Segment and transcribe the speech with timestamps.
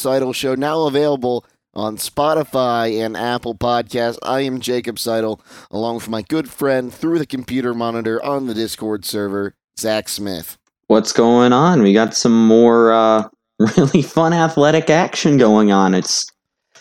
[0.00, 1.44] Seidel Show, now available
[1.74, 4.18] on Spotify and Apple Podcasts.
[4.22, 8.54] I am Jacob Seidel, along with my good friend through the computer monitor on the
[8.54, 10.56] Discord server, Zach Smith.
[10.86, 11.82] What's going on?
[11.82, 13.28] We got some more uh,
[13.58, 15.94] really fun athletic action going on.
[15.94, 16.26] It's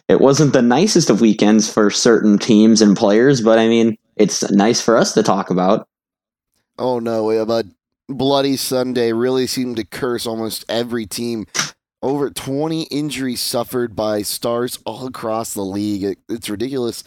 [0.08, 4.50] it wasn't the nicest of weekends for certain teams and players, but I mean, it's
[4.50, 5.88] nice for us to talk about.
[6.80, 7.64] Oh no, a
[8.08, 11.46] Bloody Sunday really seemed to curse almost every team.
[12.02, 16.04] Over 20 injuries suffered by stars all across the league.
[16.04, 17.04] It, it's ridiculous.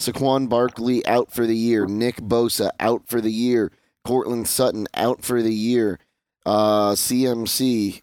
[0.00, 1.86] Saquon Barkley out for the year.
[1.86, 3.70] Nick Bosa out for the year.
[4.04, 6.00] Courtland Sutton out for the year.
[6.44, 8.02] Uh, CMC.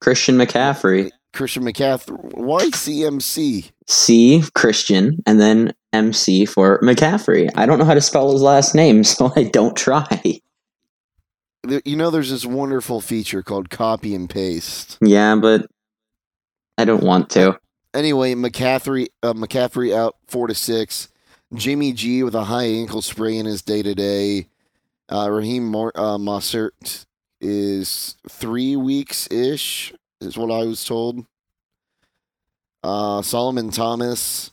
[0.00, 1.10] Christian McCaffrey.
[1.32, 2.34] Christian McCaffrey.
[2.34, 3.72] Why CMC?
[3.88, 7.50] C, Christian, and then MC for McCaffrey.
[7.56, 10.40] I don't know how to spell his last name, so I don't try.
[11.68, 14.98] You know, there's this wonderful feature called copy and paste.
[15.00, 15.66] Yeah, but
[16.76, 17.58] I don't want to.
[17.94, 21.08] Anyway, McCaffrey, uh, McCaffrey out four to six.
[21.54, 24.48] Jimmy G with a high ankle sprain is day to day.
[25.10, 27.04] Raheem Mar- uh, Mostert
[27.40, 31.26] is three weeks ish, is what I was told.
[32.82, 34.51] Uh, Solomon Thomas.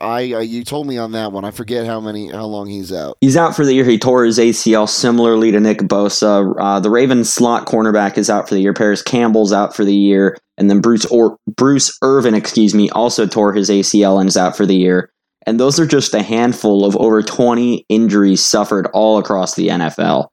[0.00, 1.44] I, I you told me on that one.
[1.44, 3.16] I forget how many how long he's out.
[3.20, 3.84] He's out for the year.
[3.84, 6.54] He tore his ACL similarly to Nick Bosa.
[6.58, 8.74] Uh, the Ravens slot cornerback is out for the year.
[8.74, 13.26] Parris Campbell's out for the year, and then Bruce or Bruce Irvin, excuse me, also
[13.26, 15.10] tore his ACL and is out for the year.
[15.46, 20.28] And those are just a handful of over 20 injuries suffered all across the NFL.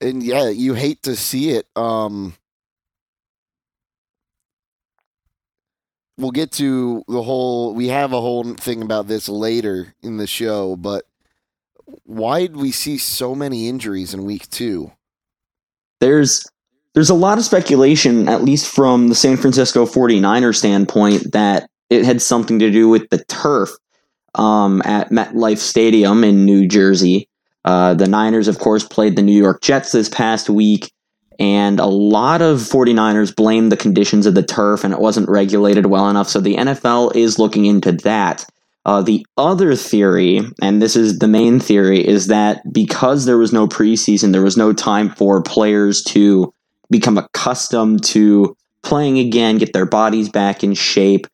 [0.00, 1.66] And yeah, you hate to see it.
[1.76, 2.34] Um,
[6.18, 10.26] we'll get to the whole we have a whole thing about this later in the
[10.26, 11.04] show but
[12.04, 14.90] why did we see so many injuries in week 2
[16.00, 16.46] there's
[16.94, 22.04] there's a lot of speculation at least from the San Francisco 49er standpoint that it
[22.04, 23.70] had something to do with the turf
[24.34, 27.28] um, at MetLife Stadium in New Jersey.
[27.64, 30.92] Uh, the Niners, of course, played the New York Jets this past week.
[31.38, 35.86] And a lot of 49ers blame the conditions of the turf and it wasn't regulated
[35.86, 36.28] well enough.
[36.28, 38.46] So the NFL is looking into that.
[38.86, 43.52] Uh, the other theory, and this is the main theory, is that because there was
[43.52, 46.54] no preseason, there was no time for players to
[46.88, 51.26] become accustomed to playing again, get their bodies back in shape,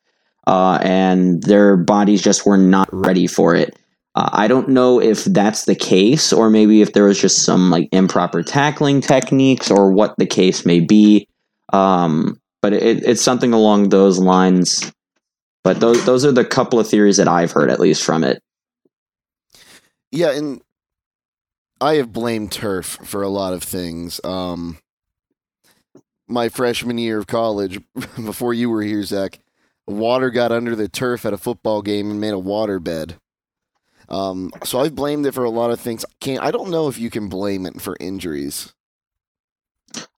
[0.46, 3.76] uh, and their bodies just were not ready for it.
[4.14, 7.70] Uh, I don't know if that's the case, or maybe if there was just some
[7.70, 11.26] like improper tackling techniques, or what the case may be.
[11.72, 14.92] Um, but it, it's something along those lines.
[15.64, 18.42] But those those are the couple of theories that I've heard, at least from it.
[20.10, 20.60] Yeah, and
[21.80, 24.20] I have blamed turf for a lot of things.
[24.24, 24.78] Um,
[26.28, 27.80] my freshman year of college,
[28.16, 29.38] before you were here, Zach,
[29.86, 33.16] water got under the turf at a football game and made a water bed.
[34.12, 36.04] Um, so I've blamed it for a lot of things.
[36.20, 38.72] Can't I don't know if you can blame it for injuries.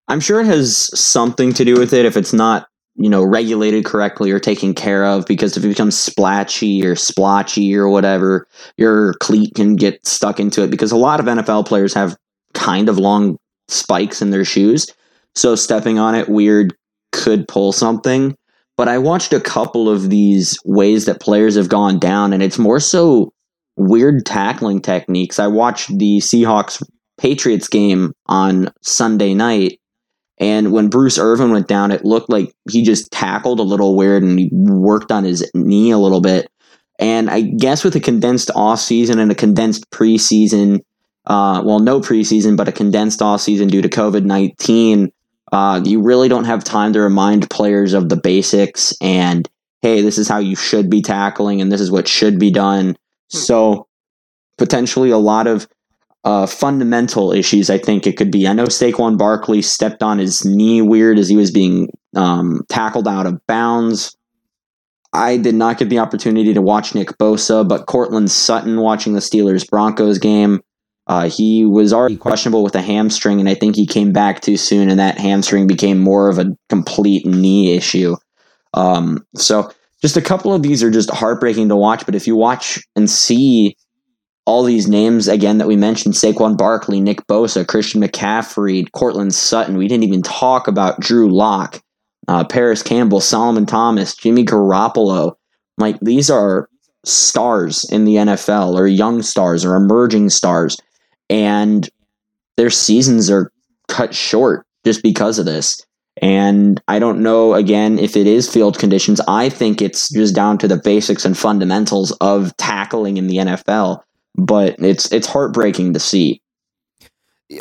[0.09, 2.66] I'm sure it has something to do with it if it's not,
[2.97, 5.25] you know, regulated correctly or taken care of.
[5.27, 8.47] Because if it becomes splatchy or splotchy or whatever,
[8.77, 10.71] your cleat can get stuck into it.
[10.71, 12.16] Because a lot of NFL players have
[12.53, 13.38] kind of long
[13.69, 14.88] spikes in their shoes,
[15.34, 16.75] so stepping on it weird
[17.12, 18.37] could pull something.
[18.76, 22.59] But I watched a couple of these ways that players have gone down, and it's
[22.59, 23.32] more so
[23.76, 25.38] weird tackling techniques.
[25.38, 26.82] I watched the Seahawks
[27.18, 29.80] Patriots game on Sunday night,
[30.38, 34.22] and when Bruce Irvin went down, it looked like he just tackled a little weird
[34.22, 36.50] and he worked on his knee a little bit.
[36.99, 40.81] And I guess with a condensed off season and a condensed preseason,
[41.26, 45.12] uh, well, no preseason, but a condensed off season due to COVID nineteen,
[45.52, 49.49] uh, you really don't have time to remind players of the basics and
[49.82, 52.96] hey, this is how you should be tackling and this is what should be done.
[53.29, 53.87] So
[54.59, 55.67] potentially a lot of
[56.25, 57.69] uh, fundamental issues.
[57.71, 58.49] I think it could be.
[58.49, 63.06] I know Saquon Barkley stepped on his knee weird as he was being um, tackled
[63.06, 64.17] out of bounds.
[65.12, 69.21] I did not get the opportunity to watch Nick Bosa, but Courtland Sutton watching the
[69.21, 70.61] Steelers Broncos game.
[71.06, 74.56] Uh, he was already questionable with a hamstring, and I think he came back too
[74.56, 78.17] soon, and that hamstring became more of a complete knee issue.
[78.73, 79.71] Um, so
[80.04, 82.04] just a couple of these are just heartbreaking to watch.
[82.04, 83.74] But if you watch and see
[84.44, 89.78] all these names again that we mentioned Saquon Barkley, Nick Bosa, Christian McCaffrey, Courtland Sutton,
[89.78, 91.80] we didn't even talk about Drew Lock,
[92.28, 95.36] uh, Parris Campbell, Solomon Thomas, Jimmy Garoppolo.
[95.78, 96.68] Like these are
[97.06, 100.76] stars in the NFL or young stars or emerging stars.
[101.30, 101.88] And
[102.58, 103.50] their seasons are
[103.88, 105.80] cut short just because of this.
[106.22, 109.20] And I don't know, again, if it is field conditions.
[109.26, 114.02] I think it's just down to the basics and fundamentals of tackling in the NFL.
[114.37, 116.40] But it's it's heartbreaking to see.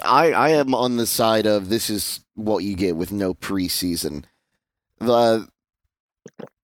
[0.04, 4.24] I, I am on the side of this is what you get with no preseason.
[5.00, 5.48] The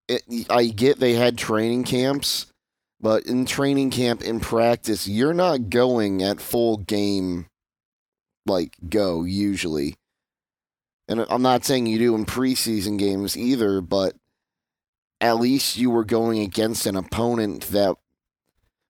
[0.07, 2.47] it, I get they had training camps,
[2.99, 7.47] but in training camp in practice, you're not going at full game
[8.45, 9.95] like go usually.
[11.09, 14.15] And I'm not saying you do in preseason games either, but
[15.19, 17.97] at least you were going against an opponent that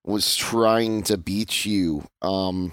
[0.04, 2.04] was trying to beat you.
[2.20, 2.72] Um,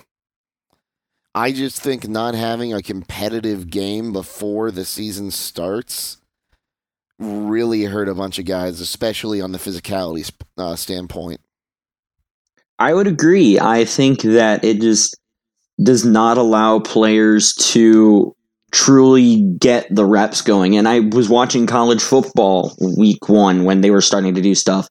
[1.33, 6.17] I just think not having a competitive game before the season starts
[7.19, 11.39] really hurt a bunch of guys, especially on the physicality uh, standpoint.
[12.79, 13.59] I would agree.
[13.59, 15.17] I think that it just
[15.81, 18.35] does not allow players to
[18.71, 20.77] truly get the reps going.
[20.77, 24.87] And I was watching college football week one when they were starting to do stuff.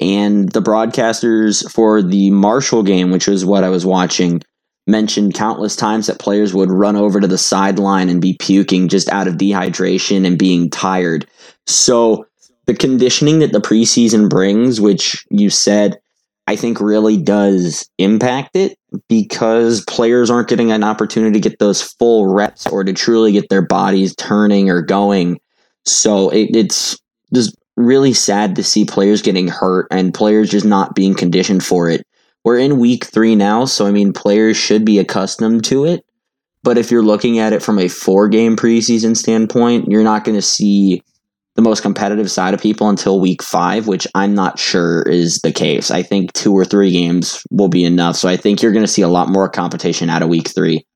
[0.00, 4.42] And the broadcasters for the Marshall game, which was what I was watching,
[4.86, 9.08] mentioned countless times that players would run over to the sideline and be puking just
[9.10, 11.26] out of dehydration and being tired.
[11.66, 12.26] So
[12.66, 16.00] the conditioning that the preseason brings, which you said,
[16.46, 18.76] I think really does impact it
[19.08, 23.48] because players aren't getting an opportunity to get those full reps or to truly get
[23.48, 25.38] their bodies turning or going.
[25.84, 26.98] So it, it's
[27.32, 31.88] just really sad to see players getting hurt and players just not being conditioned for
[31.88, 32.04] it.
[32.44, 36.04] We're in week three now, so I mean, players should be accustomed to it.
[36.62, 40.36] But if you're looking at it from a four game preseason standpoint, you're not going
[40.36, 41.02] to see
[41.56, 45.52] the most competitive side of people until week five, which I'm not sure is the
[45.52, 45.90] case.
[45.90, 48.16] I think two or three games will be enough.
[48.16, 50.86] So I think you're going to see a lot more competition out of week three.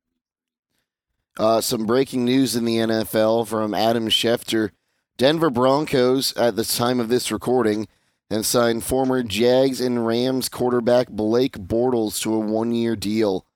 [1.36, 4.70] Uh, some breaking news in the NFL from Adam Schefter.
[5.16, 7.88] Denver Broncos, at the time of this recording,
[8.30, 13.46] have signed former Jags and Rams quarterback Blake Bortles to a one year deal.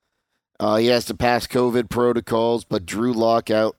[0.59, 3.77] Uh, he has to pass COVID protocols, but Drew Lock out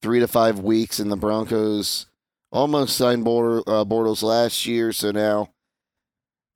[0.00, 2.06] three to five weeks, and the Broncos
[2.52, 5.48] almost signed Bortles, uh, last year, so now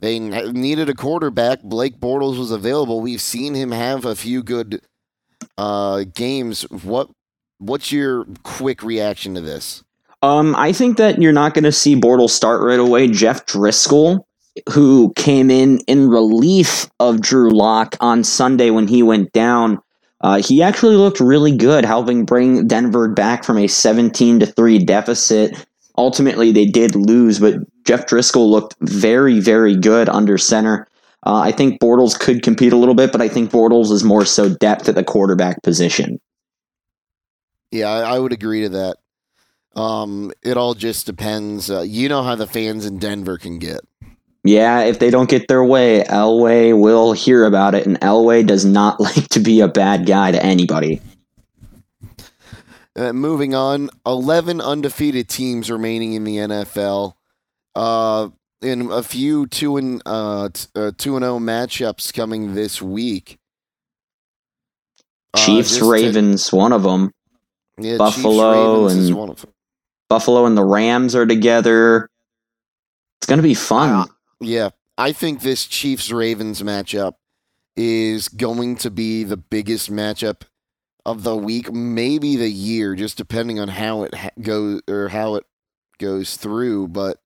[0.00, 1.62] they needed a quarterback.
[1.62, 3.00] Blake Bortles was available.
[3.00, 4.82] We've seen him have a few good
[5.56, 6.62] uh, games.
[6.70, 7.08] What
[7.58, 9.82] what's your quick reaction to this?
[10.22, 13.08] Um, I think that you're not going to see Bortles start right away.
[13.08, 14.25] Jeff Driskel,
[14.70, 19.81] who came in in relief of Drew Lock on Sunday when he went down,
[20.22, 24.78] uh, he actually looked really good, helping bring Denver back from a 17 to three
[24.78, 25.66] deficit
[25.98, 27.54] Ultimately, they did lose, but
[27.84, 30.87] Jeff Driskel looked very, very good under center.
[31.25, 34.25] Uh, I think Bortles could compete a little bit, but I think Bortles is more
[34.25, 36.20] so depth at the quarterback position.
[37.72, 38.96] Yeah, I, I would agree to that.
[39.75, 41.70] Um, it all just depends.
[41.70, 43.81] Uh, you know how the fans in Denver can get.
[44.44, 48.65] Yeah, if they don't get their way, Elway will hear about it, and Elway does
[48.65, 51.00] not like to be a bad guy to anybody.
[52.96, 57.15] Uh, moving on, 11 undefeated teams remaining in the NFL.
[57.74, 58.31] Uh,
[58.62, 63.38] in a few 2 and uh, t- uh 2 and 0 matchups coming this week.
[65.34, 67.12] Uh, Chiefs Ravens one of them.
[67.79, 69.46] Yeah, Buffalo Chiefs, and
[70.08, 72.08] Buffalo and the Rams are together.
[73.19, 74.08] It's going to be fun.
[74.41, 77.15] yeah, I think this Chiefs Ravens matchup
[77.76, 80.43] is going to be the biggest matchup
[81.06, 85.36] of the week, maybe the year, just depending on how it ha- goes or how
[85.36, 85.46] it
[86.01, 86.89] goes through.
[86.89, 87.19] But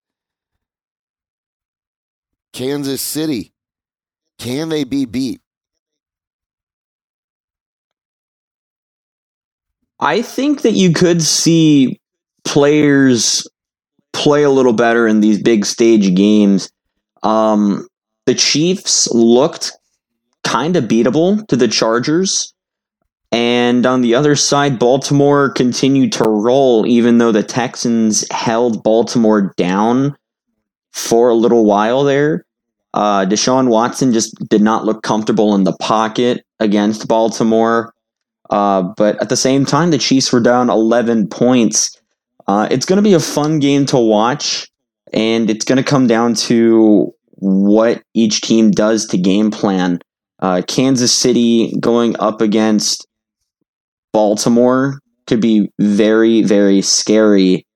[2.52, 3.52] Kansas City,
[4.38, 5.40] can they be beat?
[9.98, 12.00] I think that you could see
[12.44, 13.46] players
[14.12, 16.70] play a little better in these big stage games.
[17.22, 17.88] Um,
[18.26, 19.72] the Chiefs looked
[20.44, 22.54] kind of beatable to the Chargers.
[23.32, 29.54] And on the other side, Baltimore continued to roll, even though the Texans held Baltimore
[29.56, 30.16] down
[30.92, 32.44] for a little while there.
[32.92, 37.94] Uh, Deshaun Watson just did not look comfortable in the pocket against Baltimore.
[38.50, 42.00] Uh, but at the same time, the Chiefs were down 11 points.
[42.48, 44.68] Uh, it's going to be a fun game to watch,
[45.12, 50.00] and it's going to come down to what each team does to game plan.
[50.40, 53.06] Uh, Kansas City going up against
[54.12, 57.66] Baltimore could be very, very scary.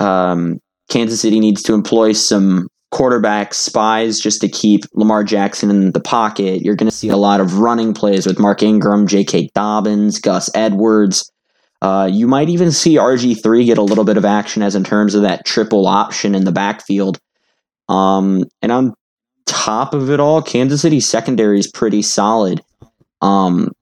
[0.00, 5.92] Um, Kansas City needs to employ some quarterback spies just to keep Lamar Jackson in
[5.92, 6.62] the pocket.
[6.62, 9.48] You're going to see a lot of running plays with Mark Ingram, J.K.
[9.54, 11.32] Dobbins, Gus Edwards.
[11.80, 15.14] Uh, you might even see RG3 get a little bit of action as in terms
[15.14, 17.18] of that triple option in the backfield.
[17.88, 18.94] Um, and on
[19.46, 22.60] top of it all, Kansas City secondary is pretty solid.
[23.22, 23.72] Um,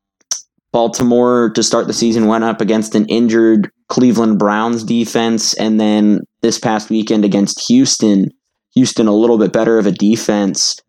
[0.72, 6.20] Baltimore to start the season went up against an injured Cleveland Browns defense, and then
[6.42, 8.30] this past weekend against Houston,
[8.74, 10.80] Houston a little bit better of a defense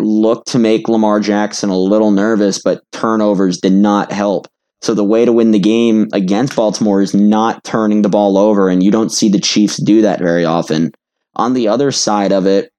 [0.00, 4.46] looked to make Lamar Jackson a little nervous, but turnovers did not help.
[4.80, 8.68] So the way to win the game against Baltimore is not turning the ball over,
[8.68, 10.92] and you don't see the Chiefs do that very often.
[11.36, 12.70] On the other side of it,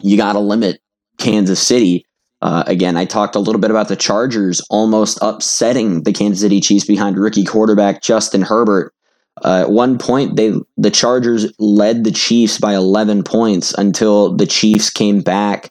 [0.00, 0.80] you got to limit
[1.18, 2.06] Kansas City.
[2.42, 6.60] Uh, again, I talked a little bit about the Chargers almost upsetting the Kansas City
[6.60, 8.94] Chiefs behind rookie quarterback Justin Herbert.
[9.44, 14.46] Uh, at one point, they the Chargers led the Chiefs by 11 points until the
[14.46, 15.70] Chiefs came back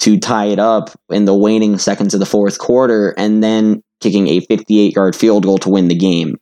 [0.00, 4.28] to tie it up in the waning seconds of the fourth quarter, and then kicking
[4.28, 6.36] a 58 yard field goal to win the game.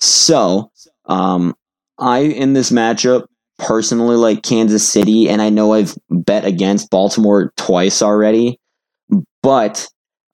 [0.00, 0.72] So,
[1.06, 1.54] um,
[1.98, 3.26] I in this matchup
[3.58, 8.58] personally like Kansas City, and I know I've bet against Baltimore twice already.
[9.42, 9.88] But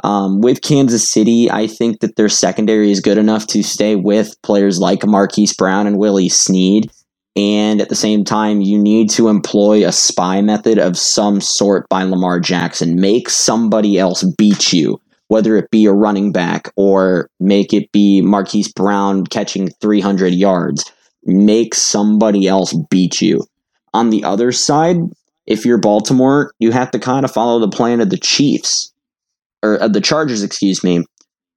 [0.05, 4.41] um, with Kansas City, I think that their secondary is good enough to stay with
[4.43, 6.91] players like Marquise Brown and Willie Snead.
[7.35, 11.89] And at the same time, you need to employ a spy method of some sort
[11.89, 13.01] by Lamar Jackson.
[13.01, 18.21] Make somebody else beat you, whether it be a running back or make it be
[18.21, 20.93] Marquise Brown catching 300 yards
[21.25, 23.45] make somebody else beat you.
[23.95, 24.97] On the other side,
[25.47, 28.93] if you're Baltimore, you have to kind of follow the plan of the Chiefs
[29.63, 31.05] or of the Chargers, excuse me.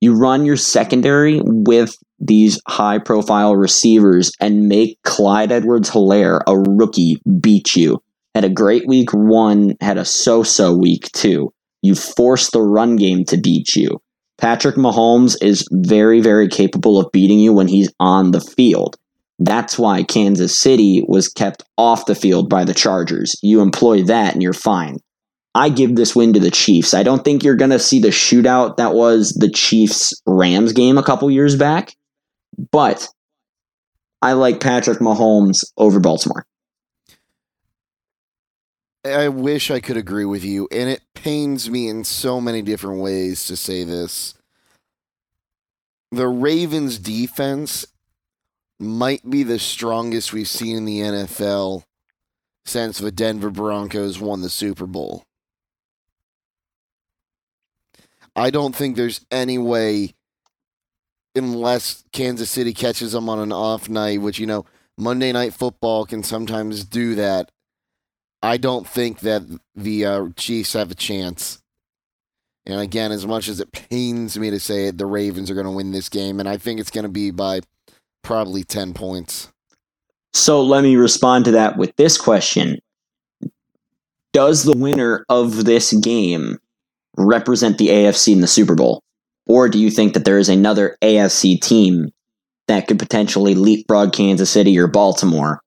[0.02, 6.58] You run your secondary with these high profile receivers and make Clyde Edwards Helaire, a
[6.58, 8.02] rookie, beat you.
[8.34, 11.54] Had a great week one, had a so so week two.
[11.82, 14.02] You force the run game to beat you.
[14.38, 18.98] Patrick Mahomes is very, very capable of beating you when he's on the field.
[19.40, 23.36] That's why Kansas City was kept off the field by the Chargers.
[23.42, 24.98] You employ that and you're fine.
[25.54, 26.94] I give this win to the Chiefs.
[26.94, 30.98] I don't think you're going to see the shootout that was the Chiefs Rams game
[30.98, 31.94] a couple years back,
[32.72, 33.08] but
[34.22, 36.46] I like Patrick Mahomes over Baltimore.
[39.06, 43.02] I wish I could agree with you, and it pains me in so many different
[43.02, 44.34] ways to say this.
[46.12, 47.86] The Ravens defense
[48.80, 51.84] might be the strongest we've seen in the NFL
[52.66, 55.24] since the Denver Broncos won the Super Bowl.
[58.36, 60.14] I don't think there's any way,
[61.36, 64.66] unless Kansas City catches them on an off night, which, you know,
[64.98, 67.52] Monday Night Football can sometimes do that.
[68.42, 71.62] I don't think that the uh, Chiefs have a chance.
[72.66, 75.66] And again, as much as it pains me to say it, the Ravens are going
[75.66, 76.40] to win this game.
[76.40, 77.62] And I think it's going to be by
[78.26, 79.52] probably 10 points.
[80.34, 82.80] So let me respond to that with this question
[84.34, 86.58] Does the winner of this game
[87.16, 89.02] represent the AFC in the Super Bowl?
[89.48, 92.10] Or do you think that there is another AFC team
[92.68, 95.62] that could potentially leapfrog Kansas City or Baltimore?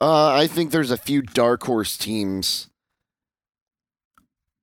[0.00, 2.70] Uh, I think there's a few dark horse teams.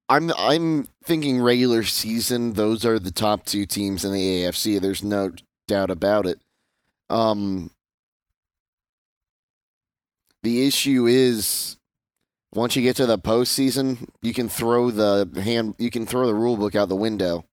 [0.07, 2.53] I'm I'm thinking regular season.
[2.53, 4.79] Those are the top two teams in the AFC.
[4.79, 5.31] There's no
[5.67, 6.39] doubt about it.
[7.09, 7.71] Um,
[10.43, 11.77] the issue is
[12.53, 16.33] once you get to the postseason, you can throw the hand, you can throw the
[16.33, 17.45] rule book out the window.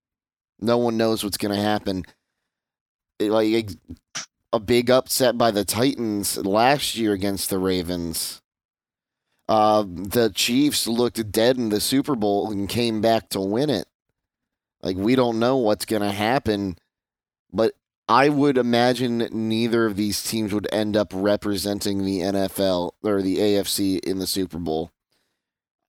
[0.60, 2.04] No one knows what's going to happen.
[3.18, 3.70] It, like
[4.52, 8.40] a big upset by the Titans last year against the Ravens.
[9.48, 13.86] Uh, the Chiefs looked dead in the Super Bowl and came back to win it.
[14.82, 16.76] Like we don't know what's going to happen,
[17.52, 17.72] but
[18.08, 23.38] I would imagine neither of these teams would end up representing the NFL or the
[23.38, 24.90] AFC in the Super Bowl.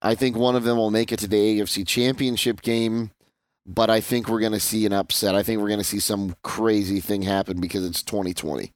[0.01, 3.11] I think one of them will make it to the AFC Championship game,
[3.65, 5.33] but I think we're going to see an upset.
[5.33, 8.71] I think we're going to see some crazy thing happen because it's 2020.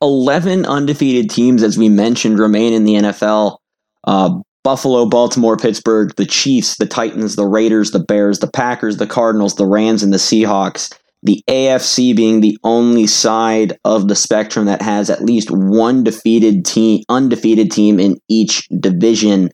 [0.00, 3.58] 11 undefeated teams, as we mentioned, remain in the NFL.
[4.04, 9.06] Uh, Buffalo, Baltimore, Pittsburgh, the Chiefs, the Titans, the Raiders, the Bears, the Packers, the
[9.06, 14.66] Cardinals, the Rams, and the Seahawks the AFC being the only side of the spectrum
[14.66, 19.50] that has at least one defeated team, undefeated team in each division.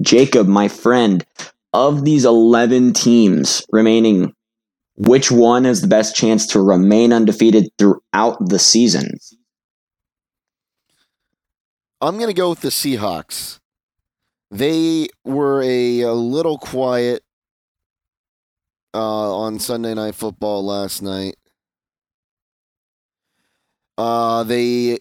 [0.00, 1.24] Jacob, my friend,
[1.72, 4.34] of these 11 teams remaining,
[4.96, 9.18] which one has the best chance to remain undefeated throughout the season?
[12.02, 13.58] I'm going to go with the Seahawks.
[14.50, 17.24] They were a, a little quiet
[18.94, 21.36] uh, on Sunday Night Football last night.
[23.98, 24.98] Uh, they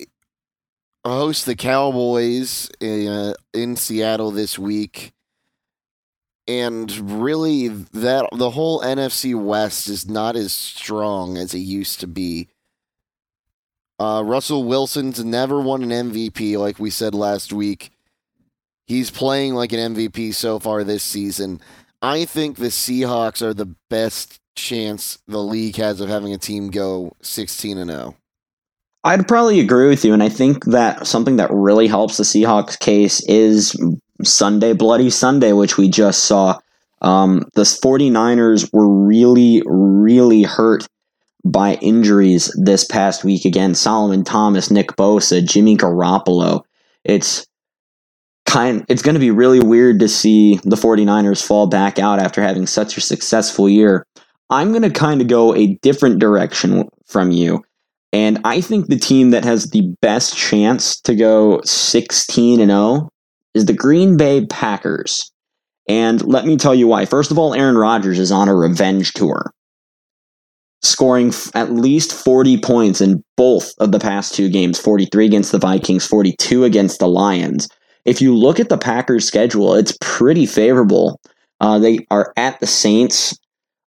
[1.06, 5.14] host the Cowboys in, uh, in Seattle this week.
[6.48, 12.08] And really that the whole NFC West is not as strong as it used to
[12.08, 12.50] be.
[13.98, 17.92] Uh, Russell Wilson's never won an MVP like we said last week.
[18.86, 21.62] He's playing like an MVP so far this season.
[22.02, 26.70] I think the Seahawks are the best chance the league has of having a team
[26.70, 28.16] go 16 and 0.
[29.04, 30.14] I'd probably agree with you.
[30.14, 33.76] And I think that something that really helps the Seahawks case is
[34.24, 36.60] Sunday, Bloody Sunday, which we just saw.
[37.02, 40.88] Um, the 49ers were really, really hurt
[41.44, 43.46] by injuries this past week.
[43.46, 46.64] Again, Solomon Thomas, Nick Bosa, Jimmy Garoppolo.
[47.04, 47.46] It's
[48.46, 52.42] kind it's going to be really weird to see the 49ers fall back out after
[52.42, 54.06] having such a successful year.
[54.50, 57.64] I'm going to kind of go a different direction from you.
[58.14, 63.10] And I think the team that has the best chance to go 16 and 0
[63.54, 65.32] is the Green Bay Packers.
[65.90, 67.06] And let me tell you why.
[67.06, 69.52] First of all, Aaron Rodgers is on a revenge tour,
[70.82, 75.60] scoring at least 40 points in both of the past two games 43 against the
[75.60, 77.68] Vikings, 42 against the Lions.
[78.06, 81.20] If you look at the Packers' schedule, it's pretty favorable.
[81.60, 83.38] Uh, they are at the Saints,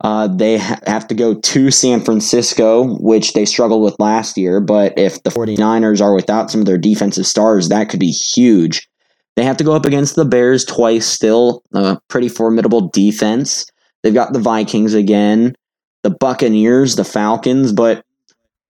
[0.02, 4.60] uh, they ha- have to go to San Francisco, which they struggled with last year.
[4.60, 8.88] But if the 49ers are without some of their defensive stars, that could be huge.
[9.36, 13.66] They have to go up against the Bears twice, still a pretty formidable defense.
[14.02, 15.54] They've got the Vikings again,
[16.02, 18.04] the Buccaneers, the Falcons, but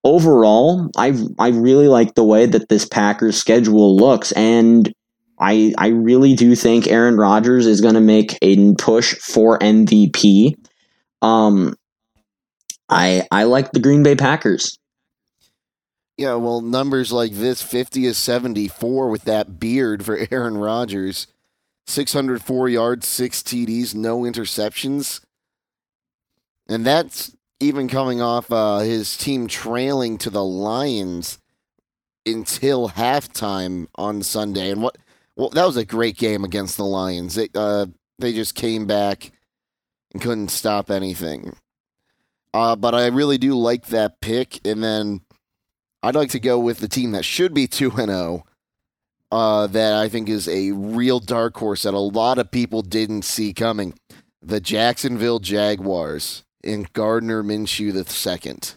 [0.04, 4.92] overall, I I really like the way that this Packers schedule looks, and
[5.38, 10.56] I I really do think Aaron Rodgers is going to make a push for MVP.
[11.22, 11.76] Um,
[12.88, 14.78] I I like the Green Bay Packers.
[16.16, 21.26] Yeah, well, numbers like this 50 is 74 with that beard for Aaron Rodgers.
[21.88, 25.20] 604 yards, 6 TDs, no interceptions.
[26.68, 31.38] And that's even coming off uh, his team trailing to the Lions
[32.24, 34.70] until halftime on Sunday.
[34.70, 34.96] And what
[35.36, 37.34] well, that was a great game against the Lions.
[37.34, 37.86] They uh,
[38.18, 39.32] they just came back
[40.12, 41.54] and couldn't stop anything.
[42.54, 44.66] Uh, but I really do like that pick.
[44.66, 45.20] And then
[46.02, 48.44] I'd like to go with the team that should be 2 and 0.
[49.30, 53.22] Uh, that I think is a real dark horse that a lot of people didn't
[53.22, 53.92] see coming.
[54.40, 58.76] The Jacksonville Jaguars and Gardner Minshew the second.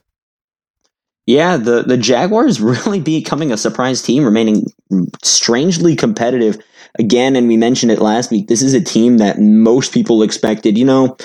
[1.27, 4.65] Yeah, the, the Jaguars really becoming a surprise team, remaining
[5.23, 6.57] strangely competitive
[6.97, 7.35] again.
[7.35, 8.47] And we mentioned it last week.
[8.47, 11.17] This is a team that most people expected, you know,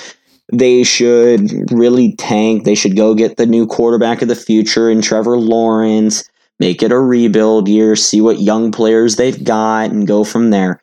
[0.51, 2.63] they should really tank.
[2.63, 6.23] They should go get the new quarterback of the future in Trevor Lawrence,
[6.59, 10.81] make it a rebuild year, see what young players they've got, and go from there.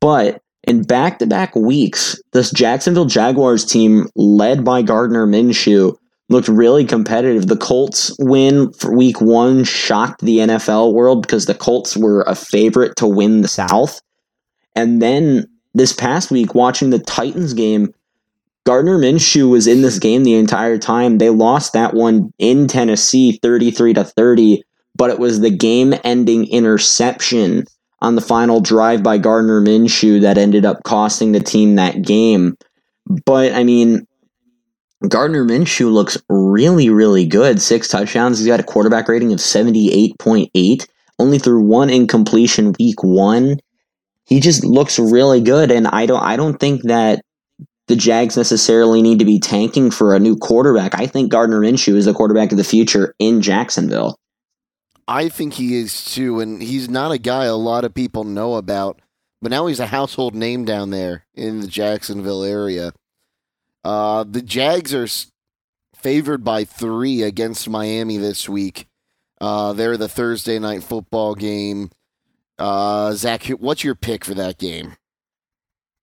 [0.00, 5.96] But in back to back weeks, this Jacksonville Jaguars team, led by Gardner Minshew,
[6.28, 7.46] looked really competitive.
[7.46, 12.34] The Colts win for week one shocked the NFL world because the Colts were a
[12.34, 14.00] favorite to win the South.
[14.74, 17.92] And then this past week, watching the Titans game,
[18.64, 21.18] Gardner Minshew was in this game the entire time.
[21.18, 24.62] They lost that one in Tennessee 33 to 30,
[24.94, 27.64] but it was the game ending interception
[28.00, 32.56] on the final drive by Gardner Minshew that ended up costing the team that game.
[33.24, 34.06] But I mean,
[35.06, 37.62] Gardner Minshew looks really, really good.
[37.62, 38.38] Six touchdowns.
[38.38, 40.88] He's got a quarterback rating of 78.8.
[41.20, 43.60] Only threw one incompletion week one.
[44.24, 47.22] He just looks really good, and I don't I don't think that
[47.86, 50.94] the Jags necessarily need to be tanking for a new quarterback.
[50.98, 54.18] I think Gardner Minshew is the quarterback of the future in Jacksonville.
[55.08, 58.56] I think he is too, and he's not a guy a lot of people know
[58.56, 59.00] about,
[59.40, 62.92] but now he's a household name down there in the Jacksonville area.
[63.84, 65.08] Uh, the Jags are
[65.94, 68.86] favored by three against Miami this week.
[69.40, 71.90] Uh, they're the Thursday night football game.
[72.58, 74.96] Uh, Zach, what's your pick for that game?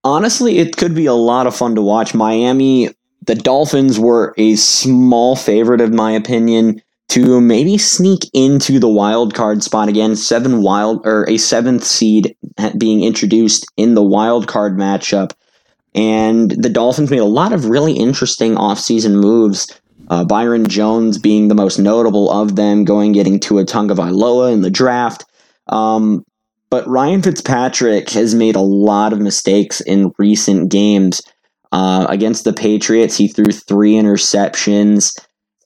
[0.03, 2.13] Honestly, it could be a lot of fun to watch.
[2.13, 2.89] Miami,
[3.25, 9.33] the Dolphins were a small favorite, in my opinion, to maybe sneak into the wild
[9.33, 10.15] card spot again.
[10.15, 12.35] Seven wild or a seventh seed
[12.77, 15.31] being introduced in the wild card matchup.
[15.95, 19.67] And the Dolphins made a lot of really interesting offseason moves.
[20.09, 24.69] Uh, Byron Jones being the most notable of them, going getting Tua Tagovailoa in the
[24.69, 25.25] draft.
[25.67, 26.23] Um,
[26.69, 31.21] but Ryan Fitzpatrick has made a lot of mistakes in recent games.
[31.71, 35.17] Uh, against the Patriots, he threw three interceptions.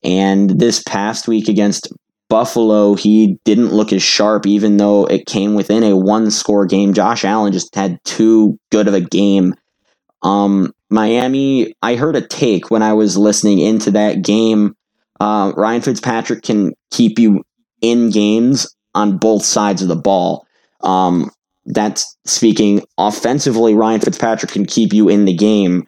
[0.03, 1.91] And this past week against
[2.29, 6.93] Buffalo, he didn't look as sharp, even though it came within a one score game.
[6.93, 9.55] Josh Allen just had too good of a game.
[10.21, 14.75] Um, Miami, I heard a take when I was listening into that game.
[15.19, 17.43] Uh, Ryan Fitzpatrick can keep you
[17.81, 20.45] in games on both sides of the ball.
[20.81, 21.31] Um,
[21.65, 25.87] that's speaking offensively, Ryan Fitzpatrick can keep you in the game.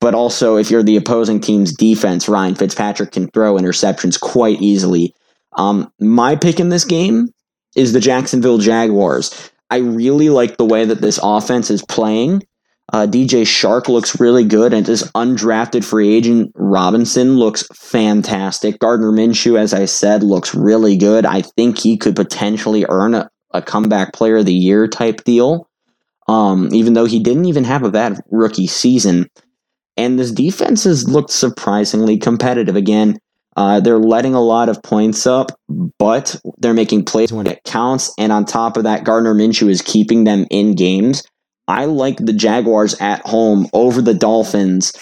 [0.00, 5.14] But also, if you're the opposing team's defense, Ryan Fitzpatrick can throw interceptions quite easily.
[5.56, 7.28] Um, my pick in this game
[7.74, 9.50] is the Jacksonville Jaguars.
[9.70, 12.42] I really like the way that this offense is playing.
[12.90, 18.78] Uh, DJ Chark looks really good, and this undrafted free agent Robinson looks fantastic.
[18.78, 21.26] Gardner Minshew, as I said, looks really good.
[21.26, 25.68] I think he could potentially earn a, a comeback player of the year type deal,
[26.28, 29.28] um, even though he didn't even have a bad rookie season.
[29.98, 33.18] And this defense has looked surprisingly competitive again.
[33.54, 35.50] Uh, they're letting a lot of points up,
[35.98, 38.14] but they're making plays when it counts.
[38.16, 41.24] And on top of that, Gardner Minshew is keeping them in games.
[41.68, 44.92] I like the Jaguars at home over the Dolphins.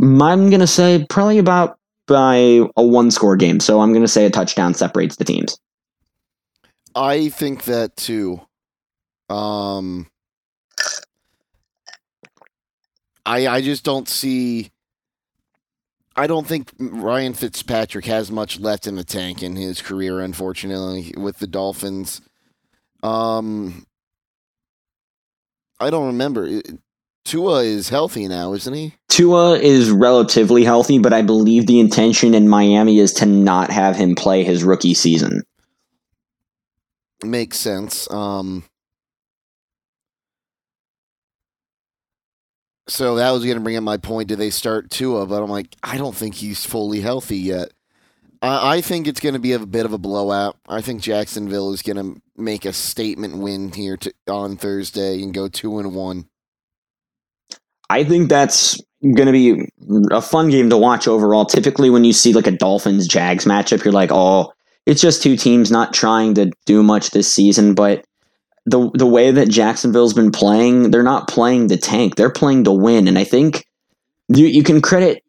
[0.00, 3.60] I'm going to say probably about by a one score game.
[3.60, 5.58] So I'm going to say a touchdown separates the teams.
[6.94, 8.40] I think that too.
[9.28, 10.08] Um,
[13.24, 14.70] I I just don't see.
[16.16, 21.14] I don't think Ryan Fitzpatrick has much left in the tank in his career, unfortunately,
[21.16, 22.20] with the Dolphins.
[23.04, 23.86] Um,
[25.80, 26.62] I don't remember.
[27.24, 28.94] Tua is healthy now, isn't he?
[29.08, 33.96] Tua is relatively healthy, but I believe the intention in Miami is to not have
[33.96, 35.42] him play his rookie season.
[37.22, 38.10] Makes sense.
[38.10, 38.64] Um,
[42.88, 44.28] so that was going to bring up my point.
[44.28, 45.26] Do they start Tua?
[45.26, 47.72] But I'm like, I don't think he's fully healthy yet.
[48.40, 50.56] I, think it's going to be a bit of a blowout.
[50.68, 55.34] I think Jacksonville is going to make a statement win here to, on Thursday and
[55.34, 56.28] go two and one.
[57.90, 59.70] I think that's going to be
[60.10, 61.46] a fun game to watch overall.
[61.46, 64.52] Typically, when you see like a Dolphins Jags matchup, you're like, oh,
[64.86, 67.74] it's just two teams not trying to do much this season.
[67.74, 68.04] But
[68.66, 72.72] the the way that Jacksonville's been playing, they're not playing to tank; they're playing to
[72.72, 73.08] win.
[73.08, 73.66] And I think
[74.28, 75.22] you you can credit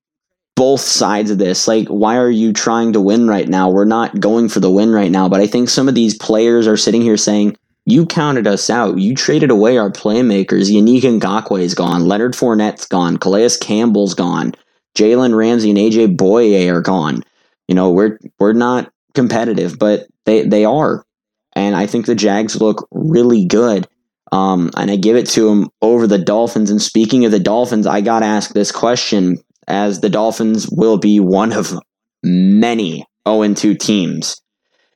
[0.60, 1.70] both sides of this.
[1.70, 3.70] Like, why are you trying to win right now?
[3.70, 5.30] We're not going for the win right now.
[5.30, 8.98] But I think some of these players are sitting here saying, you counted us out.
[8.98, 10.70] You traded away our playmakers.
[10.70, 12.10] Yannick Ngakoue is gone.
[12.10, 13.16] Leonard Fournette's gone.
[13.16, 14.54] Calais Campbell's gone.
[14.98, 17.24] Jalen Ramsey and AJ Bouye are gone.
[17.70, 21.06] You know, we're we're not competitive, but they they are.
[21.54, 23.88] And I think the Jags look really good.
[24.34, 26.70] Um, and I give it to them over the Dolphins.
[26.70, 29.38] And speaking of the Dolphins, I got asked this question
[29.70, 31.74] as the Dolphins will be one of
[32.24, 34.42] many 0 2 teams.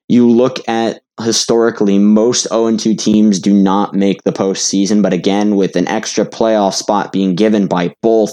[0.08, 5.56] You look at historically, most 0 2 teams do not make the postseason, but again,
[5.56, 8.32] with an extra playoff spot being given by both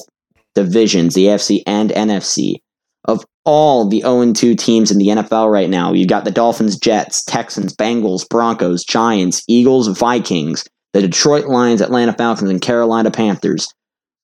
[0.54, 2.56] divisions, the AFC and NFC,
[3.04, 6.78] of all the 0 2 teams in the NFL right now, you've got the Dolphins,
[6.78, 13.72] Jets, Texans, Bengals, Broncos, Giants, Eagles, Vikings, the Detroit Lions, Atlanta Falcons, and Carolina Panthers.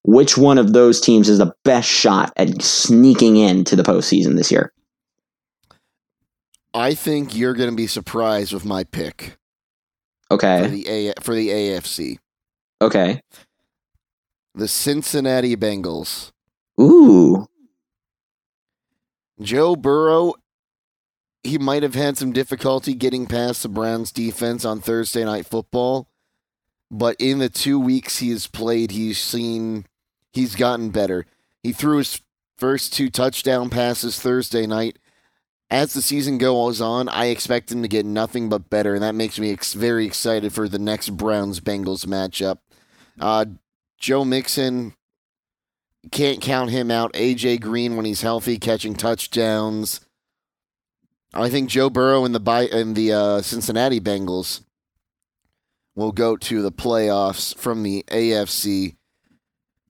[0.07, 4.53] Which one of those teams is the best shot at sneaking into the postseason this
[4.53, 4.73] year?
[6.73, 9.37] I think you're going to be surprised with my pick.
[10.31, 10.63] Okay.
[10.63, 12.19] For the A- for the AFC.
[12.81, 13.21] Okay.
[14.55, 16.31] The Cincinnati Bengals.
[16.81, 17.49] Ooh.
[19.41, 20.35] Joe Burrow
[21.43, 26.09] he might have had some difficulty getting past the Browns defense on Thursday night football,
[26.91, 29.87] but in the 2 weeks he has played, he's seen
[30.37, 31.27] he's gotten better.
[31.63, 32.21] He threw his
[32.57, 34.99] first two touchdown passes Thursday night
[35.71, 39.15] as the season goes on, I expect him to get nothing but better, and that
[39.15, 42.59] makes me ex- very excited for the next Browns Bengals matchup.
[43.19, 43.47] Uh,
[43.99, 44.95] Joe Mixon,
[46.13, 47.13] can't count him out.
[47.15, 50.01] AJ Green, when he's healthy, catching touchdowns.
[51.35, 54.63] I think Joe Burrow and the and the uh, Cincinnati Bengals
[55.97, 58.96] will go to the playoffs from the AFC.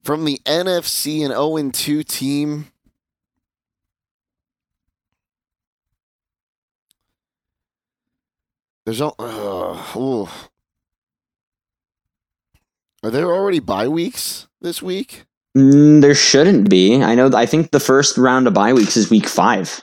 [0.06, 2.66] From the NFC, an 0 2 team
[8.84, 9.16] There's no.
[9.18, 10.26] Uh,
[13.02, 15.24] Are there already bye weeks this week?
[15.58, 17.02] Mm, there shouldn't be.
[17.02, 17.28] I know.
[17.34, 19.82] I think the first round of bye weeks is week five.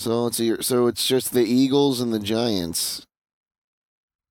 [0.00, 0.60] So let's see.
[0.62, 3.06] So it's just the Eagles and the Giants.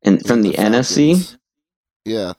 [0.01, 1.37] And from the, the NFC.
[2.03, 2.33] Yeah.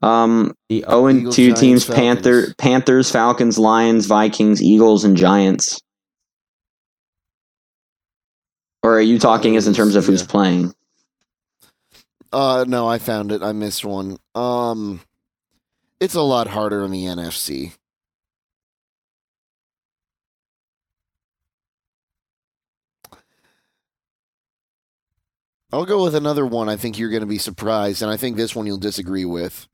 [0.00, 5.80] Um, the zero and two teams: Panther, Panthers, Falcons, Lions, Vikings, Eagles, and Giants.
[8.82, 10.28] or are you talking as in terms of who's Yeah.
[10.28, 10.74] playing?
[12.32, 13.42] Uh, no, I found it.
[13.42, 14.18] I missed one.
[14.34, 15.00] Um,
[16.00, 17.72] it's a lot harder in the NFC.
[25.72, 26.68] I'll go with another one.
[26.68, 29.66] I think you're going to be surprised, and I think this one you'll disagree with.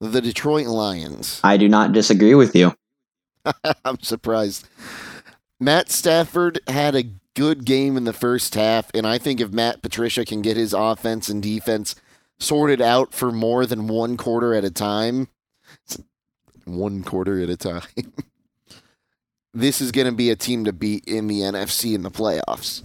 [0.00, 1.40] The Detroit Lions.
[1.44, 2.74] I do not disagree with you.
[3.84, 4.66] I'm surprised.
[5.58, 9.82] Matt Stafford had a good game in the first half, and I think if Matt
[9.82, 11.94] Patricia can get his offense and defense
[12.38, 15.28] sorted out for more than one quarter at a time,
[16.64, 17.82] one quarter at a time,
[19.54, 22.82] this is going to be a team to beat in the NFC in the playoffs.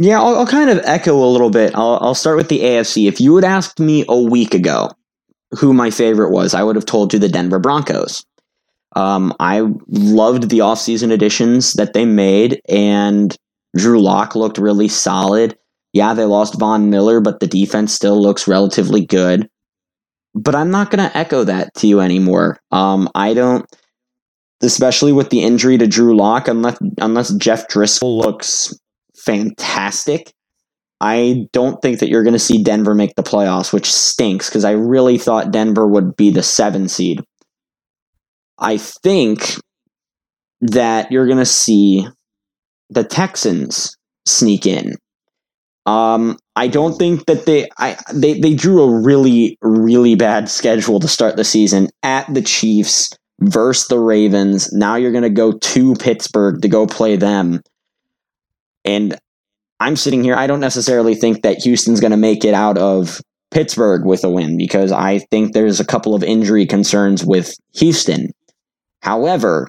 [0.00, 1.76] Yeah, I'll, I'll kind of echo a little bit.
[1.76, 3.06] I'll, I'll start with the AFC.
[3.06, 4.90] If you had asked me a week ago
[5.58, 8.24] who my favorite was, I would have told you the Denver Broncos.
[8.94, 13.36] Um, I loved the offseason additions that they made, and
[13.76, 15.56] Drew Lock looked really solid.
[15.92, 19.48] Yeah, they lost Von Miller, but the defense still looks relatively good.
[20.34, 22.58] But I'm not going to echo that to you anymore.
[22.70, 23.66] Um, I don't,
[24.62, 28.74] especially with the injury to Drew Lock, unless unless Jeff Driskel looks
[29.14, 30.32] fantastic.
[31.02, 34.64] I don't think that you're going to see Denver make the playoffs, which stinks because
[34.64, 37.20] I really thought Denver would be the seven seed.
[38.56, 39.56] I think
[40.60, 42.06] that you're going to see
[42.88, 44.94] the Texans sneak in.
[45.86, 51.00] Um, I don't think that they I they they drew a really really bad schedule
[51.00, 53.10] to start the season at the Chiefs
[53.40, 54.72] versus the Ravens.
[54.72, 57.60] Now you're going to go to Pittsburgh to go play them.
[58.84, 59.18] And
[59.82, 63.20] I'm sitting here I don't necessarily think that Houston's going to make it out of
[63.50, 68.30] Pittsburgh with a win because I think there's a couple of injury concerns with Houston.
[69.00, 69.68] However,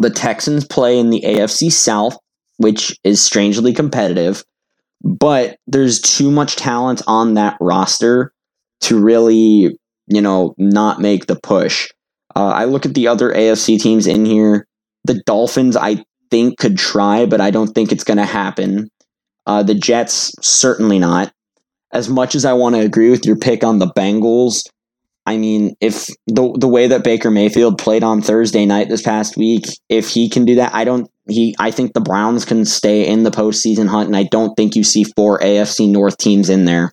[0.00, 2.16] the Texans play in the AFC South,
[2.56, 4.44] which is strangely competitive,
[5.02, 8.32] but there's too much talent on that roster
[8.80, 11.88] to really, you know, not make the push.
[12.34, 14.66] Uh, I look at the other AFC teams in here.
[15.04, 18.90] The Dolphins, I think, could try, but I don't think it's going to happen.
[19.46, 21.32] Uh, the Jets, certainly not.
[21.92, 24.62] As much as I want to agree with your pick on the Bengals,
[25.28, 29.36] I mean, if the the way that Baker Mayfield played on Thursday night this past
[29.36, 31.10] week, if he can do that, I don't.
[31.28, 34.74] He, I think the Browns can stay in the postseason hunt, and I don't think
[34.74, 36.92] you see four AFC North teams in there.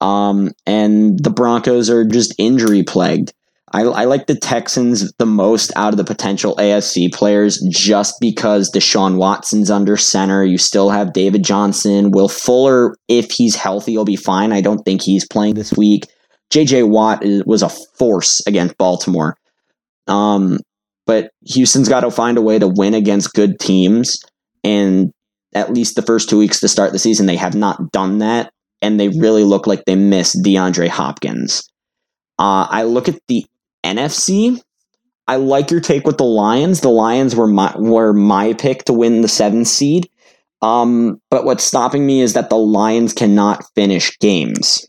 [0.00, 3.32] Um, and the Broncos are just injury plagued.
[3.72, 8.70] I, I like the Texans the most out of the potential AFC players just because
[8.70, 10.44] Deshaun Watson's under center.
[10.44, 12.10] You still have David Johnson.
[12.10, 14.52] Will Fuller, if he's healthy, will be fine.
[14.52, 16.06] I don't think he's playing this week.
[16.52, 19.36] JJ Watt is, was a force against Baltimore.
[20.06, 20.58] Um,
[21.06, 24.22] but Houston's got to find a way to win against good teams.
[24.62, 25.12] And
[25.54, 28.52] at least the first two weeks to start the season, they have not done that.
[28.82, 31.62] And they really look like they missed DeAndre Hopkins.
[32.38, 33.46] Uh, I look at the
[33.84, 34.62] NFC.
[35.28, 36.80] I like your take with the Lions.
[36.80, 40.08] The Lions were my were my pick to win the seventh seed.
[40.60, 44.86] Um, but what's stopping me is that the Lions cannot finish games.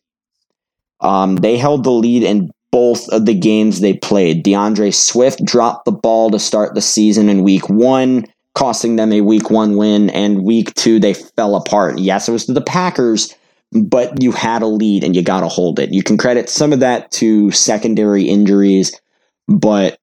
[1.01, 4.43] Um, they held the lead in both of the games they played.
[4.43, 8.25] D'Andre Swift dropped the ball to start the season in week one,
[8.55, 11.99] costing them a week one win, and week two they fell apart.
[11.99, 13.35] Yes, it was to the Packers,
[13.73, 15.93] but you had a lead and you got to hold it.
[15.93, 18.99] You can credit some of that to secondary injuries,
[19.47, 19.97] but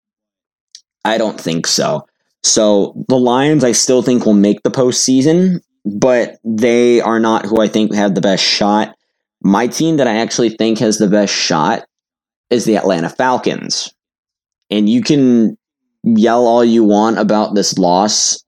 [1.05, 2.07] I don't think so.
[2.43, 7.61] So the Lions, I still think will make the postseason, but they are not who
[7.61, 8.97] I think have the best shot.
[9.43, 11.87] My team that I actually think has the best shot
[12.51, 13.93] is the Atlanta Falcons.
[14.71, 15.57] And you can
[16.03, 18.43] yell all you want about this loss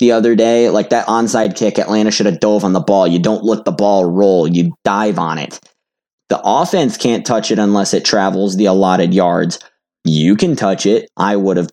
[0.00, 0.70] the other day.
[0.70, 3.06] Like that onside kick, Atlanta should have dove on the ball.
[3.06, 5.60] You don't let the ball roll, you dive on it.
[6.28, 9.58] The offense can't touch it unless it travels the allotted yards.
[10.04, 11.08] You can touch it.
[11.16, 11.70] I would have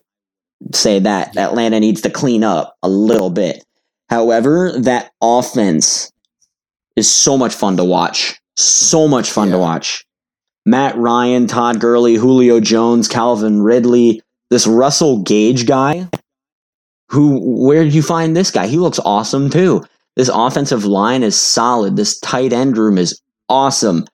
[0.74, 3.64] say that Atlanta needs to clean up a little bit.
[4.10, 6.12] However, that offense
[6.96, 8.40] is so much fun to watch.
[8.56, 10.06] So much fun to watch.
[10.66, 16.08] Matt Ryan, Todd Gurley, Julio Jones, Calvin Ridley, this Russell Gage guy.
[17.14, 18.68] Who where did you find this guy?
[18.68, 19.84] He looks awesome too.
[20.16, 21.96] This offensive line is solid.
[21.96, 24.06] This tight end room is awesome.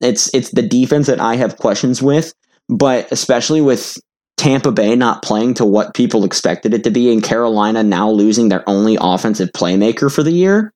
[0.00, 2.32] It's it's the defense that I have questions with,
[2.68, 3.98] but especially with
[4.36, 8.48] Tampa Bay not playing to what people expected it to be, and Carolina now losing
[8.48, 10.72] their only offensive playmaker for the year.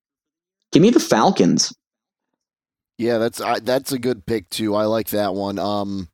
[0.72, 1.72] Give me the Falcons.
[2.98, 4.74] Yeah, that's I, that's a good pick too.
[4.74, 5.58] I like that one.
[5.58, 6.08] Um,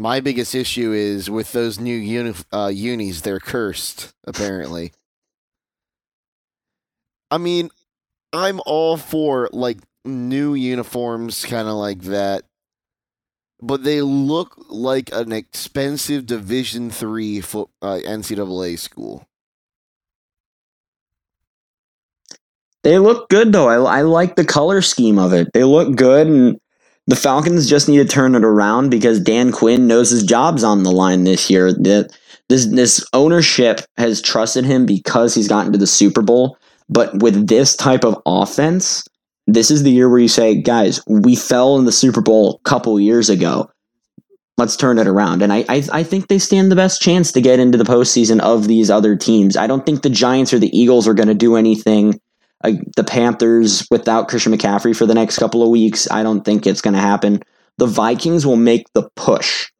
[0.00, 3.20] my biggest issue is with those new uni, uh, unis.
[3.20, 4.92] They're cursed, apparently.
[7.30, 7.68] I mean,
[8.32, 12.44] I'm all for like new uniforms, kind of like that,
[13.60, 17.42] but they look like an expensive Division three uh,
[17.82, 19.28] NCAA school.
[22.82, 23.68] They look good though.
[23.68, 25.52] I, I like the color scheme of it.
[25.52, 26.60] They look good, and
[27.10, 30.84] the Falcons just need to turn it around because Dan Quinn knows his job's on
[30.84, 31.72] the line this year.
[31.72, 32.16] That
[32.48, 36.56] this this ownership has trusted him because he's gotten to the Super Bowl.
[36.88, 39.04] But with this type of offense,
[39.48, 42.68] this is the year where you say, guys, we fell in the Super Bowl a
[42.68, 43.68] couple years ago.
[44.56, 45.42] Let's turn it around.
[45.42, 48.40] And I, I, I think they stand the best chance to get into the postseason
[48.40, 49.56] of these other teams.
[49.56, 52.20] I don't think the Giants or the Eagles are going to do anything
[52.62, 56.10] uh, the Panthers without Christian McCaffrey for the next couple of weeks.
[56.10, 57.42] I don't think it's going to happen.
[57.78, 59.70] The Vikings will make the push,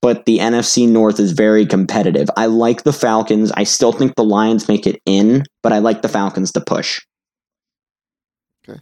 [0.00, 2.30] but the NFC North is very competitive.
[2.36, 3.52] I like the Falcons.
[3.52, 7.04] I still think the Lions make it in, but I like the Falcons to push.
[8.66, 8.80] Okay.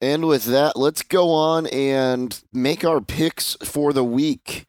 [0.00, 4.66] And with that, let's go on and make our picks for the week.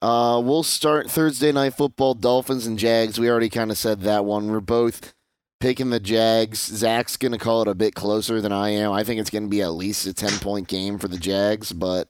[0.00, 3.20] Uh, we'll start Thursday night football, Dolphins and Jags.
[3.20, 4.50] We already kind of said that one.
[4.50, 5.14] We're both
[5.62, 6.58] picking the Jags.
[6.58, 8.90] Zach's going to call it a bit closer than I am.
[8.90, 11.72] I think it's going to be at least a 10 point game for the Jags,
[11.72, 12.08] but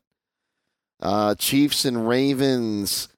[1.01, 3.09] uh, Chiefs and Ravens.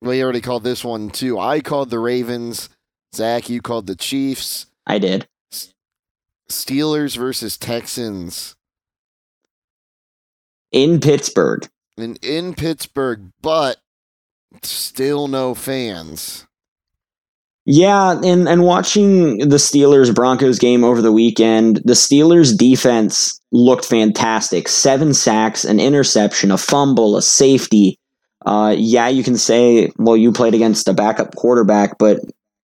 [0.00, 1.38] We already called this one too.
[1.38, 2.70] I called the Ravens.
[3.14, 4.66] Zach, you called the Chiefs.
[4.86, 5.28] I did.
[6.50, 8.56] Steelers versus Texans.
[10.72, 11.68] In Pittsburgh.
[11.98, 13.76] And in Pittsburgh, but
[14.62, 16.46] still no fans.
[17.64, 23.84] Yeah, and and watching the Steelers Broncos game over the weekend, the Steelers defense looked
[23.84, 24.68] fantastic.
[24.68, 28.00] Seven sacks, an interception, a fumble, a safety.
[28.44, 32.18] Uh, yeah, you can say, well, you played against a backup quarterback, but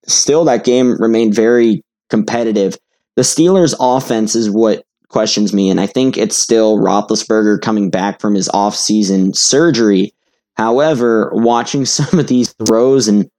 [0.06, 2.76] still, that game remained very competitive.
[3.14, 8.20] The Steelers' offense is what questions me, and I think it's still Roethlisberger coming back
[8.20, 10.12] from his offseason surgery.
[10.56, 13.30] However, watching some of these throws and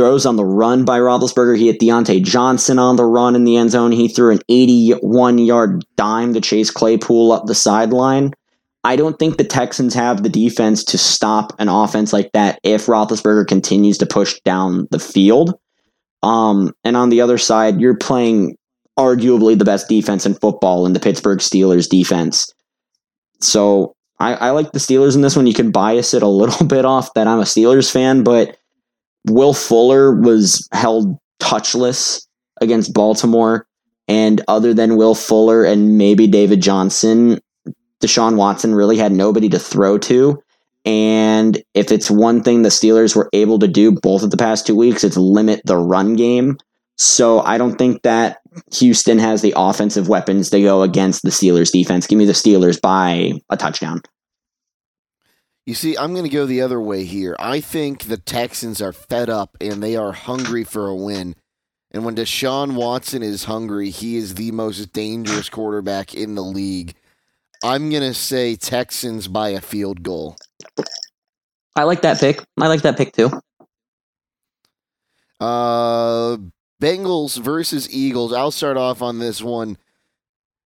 [0.00, 1.58] throws on the run by Roethlisberger.
[1.58, 3.92] He hit Diontae Johnson on the run in the end zone.
[3.92, 8.32] He threw an 81 yard dime to Chase Claypool up the sideline.
[8.82, 12.86] I don't think the Texans have the defense to stop an offense like that if
[12.86, 15.52] Roethlisberger continues to push down the field.
[16.22, 18.56] Um, and on the other side, you're playing
[18.98, 22.50] arguably the best defense in football in the Pittsburgh Steelers defense.
[23.42, 25.46] So I, I like the Steelers in this one.
[25.46, 28.56] You can bias it a little bit off that I'm a Steelers fan, but
[29.28, 32.26] Will Fuller was held touchless
[32.60, 33.66] against Baltimore.
[34.08, 37.40] And other than Will Fuller and maybe David Johnson,
[38.02, 40.42] Deshaun Watson really had nobody to throw to.
[40.84, 44.66] And if it's one thing the Steelers were able to do both of the past
[44.66, 46.56] two weeks, it's limit the run game.
[46.96, 48.38] So I don't think that
[48.74, 52.06] Houston has the offensive weapons to go against the Steelers defense.
[52.06, 54.02] Give me the Steelers by a touchdown.
[55.66, 57.36] You see, I'm going to go the other way here.
[57.38, 61.36] I think the Texans are fed up and they are hungry for a win.
[61.92, 66.94] And when Deshaun Watson is hungry, he is the most dangerous quarterback in the league.
[67.62, 70.36] I'm going to say Texans by a field goal.
[71.76, 72.42] I like that pick.
[72.58, 73.30] I like that pick too.
[75.40, 76.36] Uh,
[76.80, 78.32] Bengals versus Eagles.
[78.32, 79.76] I'll start off on this one.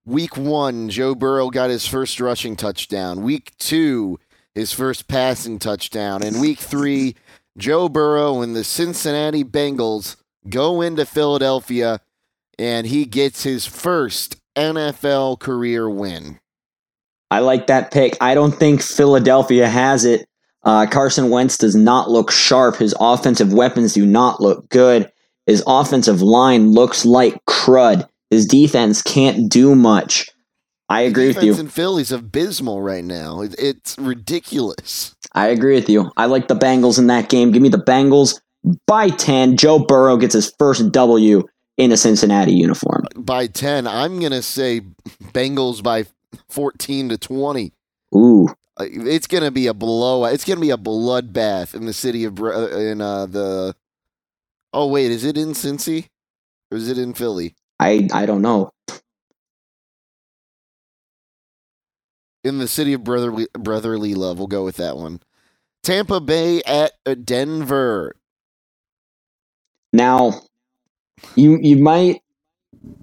[0.06, 3.22] Week one, Joe Burrow got his first rushing touchdown.
[3.22, 4.18] Week two,
[4.54, 6.22] his first passing touchdown.
[6.22, 7.16] In week three,
[7.58, 10.16] Joe Burrow and the Cincinnati Bengals
[10.48, 12.00] go into Philadelphia
[12.58, 16.38] and he gets his first NFL career win.
[17.30, 18.16] I like that pick.
[18.20, 20.28] I don't think Philadelphia has it.
[20.62, 22.76] Uh, Carson Wentz does not look sharp.
[22.76, 25.10] His offensive weapons do not look good.
[25.46, 28.08] His offensive line looks like crud.
[28.30, 30.30] His defense can't do much.
[30.88, 31.54] I agree with you.
[31.54, 33.40] in Philly's abysmal right now.
[33.40, 35.14] It's ridiculous.
[35.32, 36.10] I agree with you.
[36.16, 37.52] I like the Bengals in that game.
[37.52, 38.40] Give me the Bengals
[38.86, 39.56] by 10.
[39.56, 41.42] Joe Burrow gets his first W
[41.76, 43.04] in a Cincinnati uniform.
[43.16, 44.82] By 10, I'm going to say
[45.32, 46.04] Bengals by
[46.50, 47.72] 14 to 20.
[48.14, 48.48] Ooh.
[48.76, 50.34] Uh, it's going to be a blowout.
[50.34, 53.74] It's going to be a bloodbath in the city of uh, in uh, the
[54.72, 56.08] Oh wait, is it in Cincy?
[56.70, 57.54] Or is it in Philly?
[57.78, 58.72] I I don't know.
[62.44, 64.38] In the city of brotherly brotherly love.
[64.38, 65.20] We'll go with that one.
[65.82, 66.92] Tampa Bay at
[67.24, 68.14] Denver.
[69.92, 70.42] Now,
[71.36, 72.22] you you might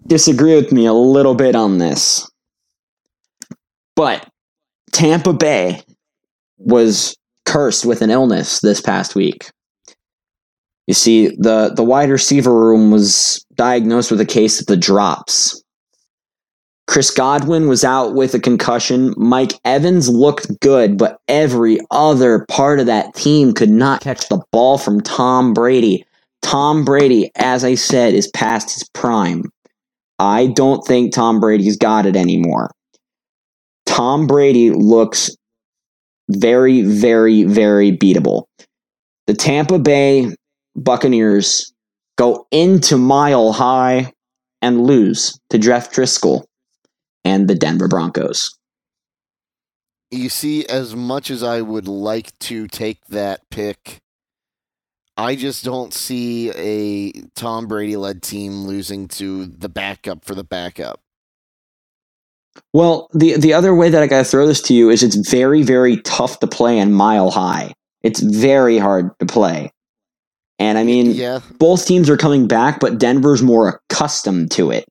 [0.07, 2.29] disagree with me a little bit on this,
[3.95, 4.27] but
[4.91, 5.83] Tampa Bay
[6.57, 9.49] was cursed with an illness this past week.
[10.87, 15.61] You see, the, the wide receiver room was diagnosed with a case of the drops.
[16.91, 19.13] Chris Godwin was out with a concussion.
[19.15, 24.43] Mike Evans looked good, but every other part of that team could not catch the
[24.51, 26.03] ball from Tom Brady.
[26.41, 29.43] Tom Brady, as I said, is past his prime.
[30.19, 32.71] I don't think Tom Brady's got it anymore.
[33.85, 35.33] Tom Brady looks
[36.29, 38.47] very, very, very beatable.
[39.27, 40.35] The Tampa Bay
[40.75, 41.71] Buccaneers
[42.17, 44.11] go into Mile High
[44.61, 46.43] and lose to Jeff Driskel
[47.23, 48.57] and the Denver Broncos.
[50.09, 53.99] You see, as much as I would like to take that pick,
[55.15, 60.43] I just don't see a Tom Brady led team losing to the backup for the
[60.43, 60.99] backup.
[62.73, 65.63] Well, the the other way that I gotta throw this to you is it's very,
[65.63, 67.73] very tough to play in mile high.
[68.03, 69.71] It's very hard to play.
[70.59, 74.85] And I mean, yeah, both teams are coming back, but Denver's more accustomed to it.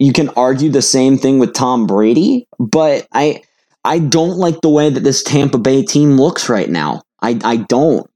[0.00, 3.42] You can argue the same thing with Tom Brady, but I
[3.84, 7.02] I don't like the way that this Tampa Bay team looks right now.
[7.20, 8.08] I, I don't.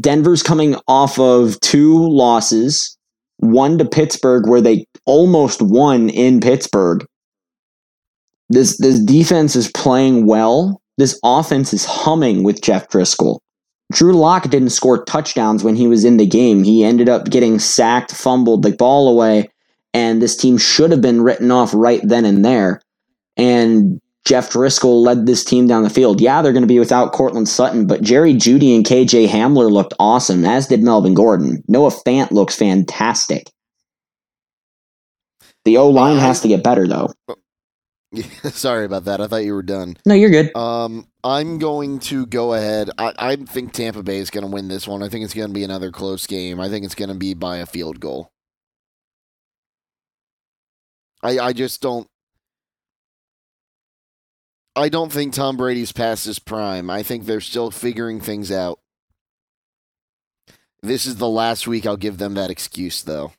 [0.00, 2.96] Denver's coming off of two losses,
[3.36, 7.06] one to Pittsburgh where they almost won in Pittsburgh.
[8.48, 10.82] This this defense is playing well.
[10.98, 13.38] This offense is humming with Jeff Driskel.
[13.92, 16.64] Drew Lock didn't score touchdowns when he was in the game.
[16.64, 19.48] He ended up getting sacked, fumbled the ball away,
[19.94, 22.80] and this team should have been written off right then and there.
[23.36, 26.20] And Jeff Driskel led this team down the field.
[26.20, 29.94] Yeah, they're going to be without Courtland Sutton, but Jerry Jeudy and KJ Hamler looked
[29.98, 31.62] awesome, as did Melvin Gordon.
[31.68, 33.50] Noah Fant looks fantastic.
[35.64, 37.12] The O line has to get better, though.
[38.44, 39.20] Sorry about that.
[39.20, 39.96] I thought you were done.
[40.04, 40.54] No, you're good.
[40.56, 42.90] Um, I'm going to go ahead.
[42.98, 45.02] I, I think Tampa Bay is going to win this one.
[45.02, 46.60] I think it's going to be another close game.
[46.60, 48.32] I think it's going to be by a field goal.
[51.22, 52.06] I I just don't.
[54.76, 56.88] I don't think Tom Brady's past his prime.
[56.90, 58.78] I think they're still figuring things out.
[60.82, 63.32] This is the last week I'll give them that excuse, though.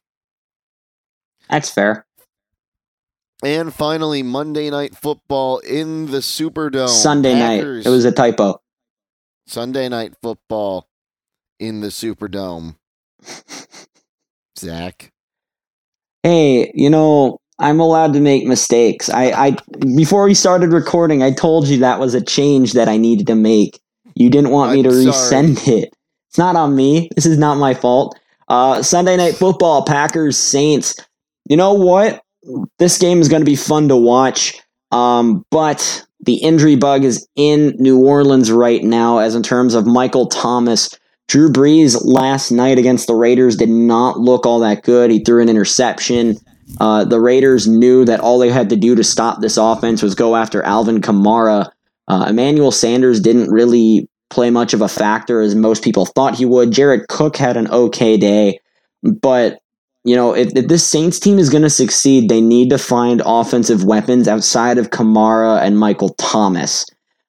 [1.50, 2.06] That's fair.
[3.44, 6.90] And finally, Monday Night Football in the Superdome.
[6.90, 7.86] Sunday Packers.
[7.86, 7.90] night.
[7.90, 8.62] It was a typo.
[9.48, 10.88] Sunday Night Football
[11.60, 12.76] in the Superdome.
[14.60, 15.12] Zach.
[16.22, 19.10] Hey, you know, I'm allowed to make mistakes.
[19.10, 19.58] I, I
[19.96, 23.36] before we started recording, I told you that was a change that I needed to
[23.36, 23.80] make.
[24.16, 25.44] You didn't want me to I'm sorry.
[25.44, 25.94] resend it.
[26.30, 27.10] It's not on me.
[27.16, 28.18] This is not my fault.
[28.48, 30.96] Uh, Sunday night football, Packers Saints.
[31.48, 32.24] You know what?
[32.80, 34.60] This game is going to be fun to watch.
[34.92, 39.86] Um, but the injury bug is in New Orleans right now, as in terms of
[39.86, 40.98] Michael Thomas.
[41.28, 45.12] Drew Brees last night against the Raiders did not look all that good.
[45.12, 46.38] He threw an interception.
[46.80, 50.16] Uh, the Raiders knew that all they had to do to stop this offense was
[50.16, 51.70] go after Alvin Kamara.
[52.08, 56.46] Uh, Emmanuel Sanders didn't really play much of a factor as most people thought he
[56.46, 56.72] would.
[56.72, 58.60] Jared Cook had an okay day,
[59.04, 59.60] but
[60.04, 63.22] you know if, if this Saints team is going to succeed, they need to find
[63.26, 66.86] offensive weapons outside of Kamara and Michael Thomas.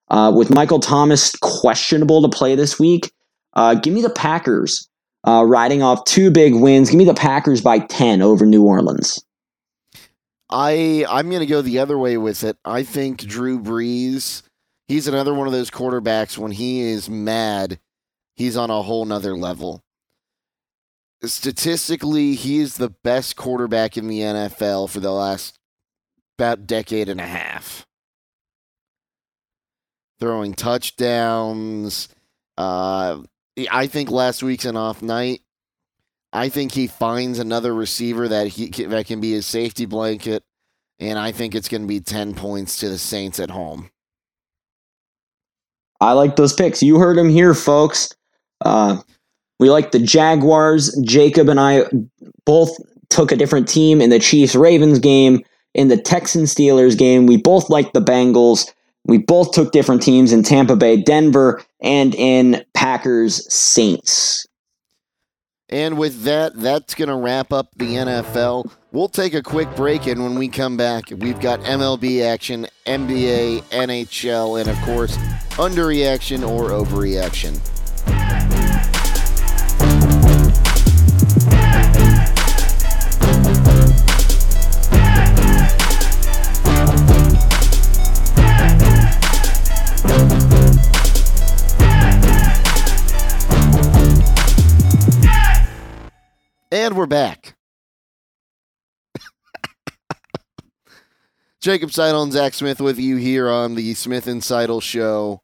[0.08, 3.10] Uh, with Michael Thomas questionable to play this week,
[3.54, 4.88] uh, give me the Packers.
[5.26, 9.22] Uh, riding off two big wins, give me the Packers by ten over New Orleans.
[10.52, 12.56] I I'm gonna go the other way with it.
[12.64, 14.42] I think Drew Brees,
[14.86, 17.80] he's another one of those quarterbacks when he is mad,
[18.36, 19.82] he's on a whole nother level.
[21.24, 25.58] Statistically, he is the best quarterback in the NFL for the last
[26.36, 27.86] about decade and a half.
[30.18, 32.08] Throwing touchdowns.
[32.58, 33.22] Uh,
[33.70, 35.42] I think last week's an off night.
[36.32, 40.42] I think he finds another receiver that he that can be his safety blanket,
[40.98, 43.90] and I think it's going to be ten points to the Saints at home.
[46.00, 46.82] I like those picks.
[46.82, 48.10] You heard them here, folks.
[48.64, 49.02] Uh,
[49.60, 50.96] we like the Jaguars.
[51.04, 51.84] Jacob and I
[52.44, 52.70] both
[53.10, 55.44] took a different team in the Chiefs Ravens game.
[55.74, 58.70] In the Texans Steelers game, we both liked the Bengals.
[59.04, 64.46] We both took different teams in Tampa Bay, Denver, and in Packers Saints.
[65.72, 68.70] And with that, that's going to wrap up the NFL.
[68.92, 73.62] We'll take a quick break, and when we come back, we've got MLB action, NBA,
[73.62, 75.16] NHL, and of course,
[75.56, 77.58] underreaction or overreaction.
[96.72, 97.54] And we're back.
[101.60, 105.42] Jacob Seidel and Zach Smith with you here on the Smith and Seidel show.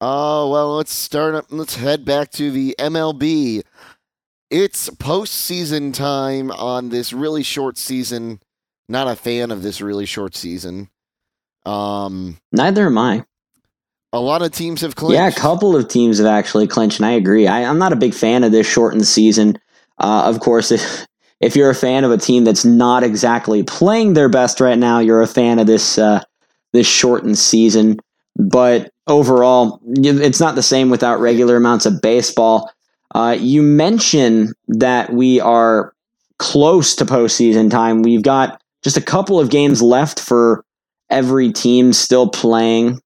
[0.00, 1.44] Oh, well, let's start up.
[1.50, 3.62] Let's head back to the MLB.
[4.50, 8.40] It's postseason time on this really short season.
[8.88, 10.90] Not a fan of this really short season.
[11.64, 13.24] Um, Neither am I.
[14.12, 15.14] a lot of teams have clinched.
[15.14, 17.46] Yeah, a couple of teams have actually clinched, and I agree.
[17.46, 19.58] I, I'm not a big fan of this shortened season.
[19.98, 21.06] Uh, of course, if
[21.40, 24.98] if you're a fan of a team that's not exactly playing their best right now,
[24.98, 26.22] you're a fan of this uh,
[26.72, 27.98] this shortened season.
[28.36, 32.70] But overall, it's not the same without regular amounts of baseball.
[33.14, 35.92] Uh, you mentioned that we are
[36.38, 38.02] close to postseason time.
[38.02, 40.64] We've got just a couple of games left for
[41.10, 43.00] every team still playing.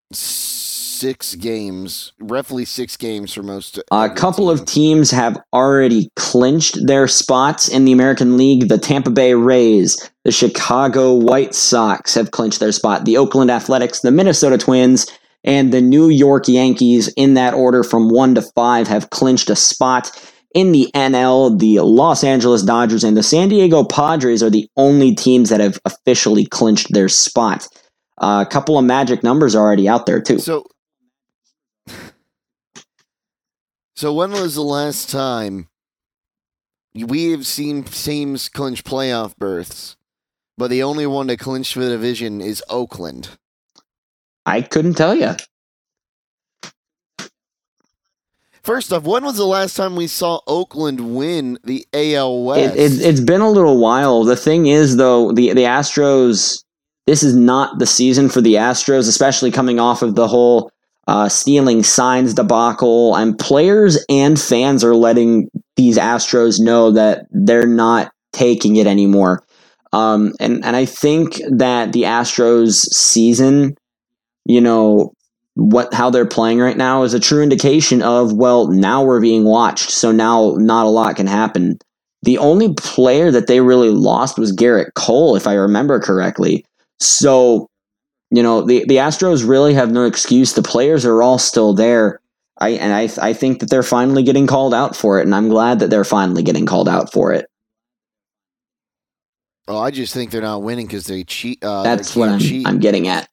[1.04, 3.78] Six games, roughly six games for most.
[3.90, 8.70] A couple of teams have already clinched their spots in the American League.
[8.70, 13.04] The Tampa Bay Rays, the Chicago White Sox have clinched their spot.
[13.04, 15.06] The Oakland Athletics, the Minnesota Twins,
[15.44, 19.56] and the New York Yankees, in that order from one to five, have clinched a
[19.56, 20.10] spot.
[20.54, 25.14] In the NL, the Los Angeles Dodgers and the San Diego Padres are the only
[25.14, 27.68] teams that have officially clinched their spot.
[28.16, 30.38] Uh, a couple of magic numbers are already out there, too.
[30.38, 30.64] So,
[33.94, 35.68] so when was the last time
[36.94, 39.96] we have seen teams clinch playoff berths,
[40.56, 43.30] but the only one to clinch for the division is Oakland?
[44.46, 45.34] I couldn't tell you.
[48.64, 52.76] First off, when was the last time we saw Oakland win the AL West?
[52.76, 54.24] It, it, it's been a little while.
[54.24, 56.64] The thing is, though, the the Astros.
[57.06, 60.70] This is not the season for the Astros, especially coming off of the whole
[61.06, 63.14] uh, stealing signs debacle.
[63.16, 69.42] And players and fans are letting these Astros know that they're not taking it anymore.
[69.92, 73.76] Um, and and I think that the Astros season,
[74.44, 75.12] you know,
[75.54, 79.44] what how they're playing right now is a true indication of well, now we're being
[79.44, 81.78] watched, so now not a lot can happen.
[82.24, 86.64] The only player that they really lost was Gerrit Cole, if I remember correctly.
[86.98, 87.68] So,
[88.36, 90.54] you know, the, the Astros really have no excuse.
[90.54, 92.20] The players are all still there.
[92.58, 95.48] I and I I think that they're finally getting called out for it, and I'm
[95.48, 97.46] glad that they're finally getting called out for it.
[99.66, 101.62] oh, I just think they're not winning because they cheat.
[101.64, 102.66] Uh, That's what I'm cheat.
[102.66, 103.28] I'm getting at.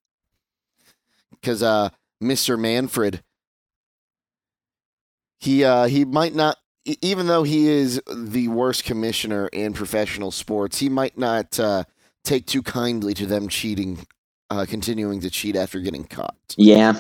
[1.32, 1.90] because uh,
[2.24, 2.58] Mr.
[2.60, 3.22] Manfred,
[5.40, 10.80] he uh, he might not, even though he is the worst commissioner in professional sports,
[10.80, 11.84] he might not uh,
[12.24, 14.06] take too kindly to them cheating,
[14.52, 16.36] uh, continuing to cheat after getting caught.
[16.58, 17.00] Yeah,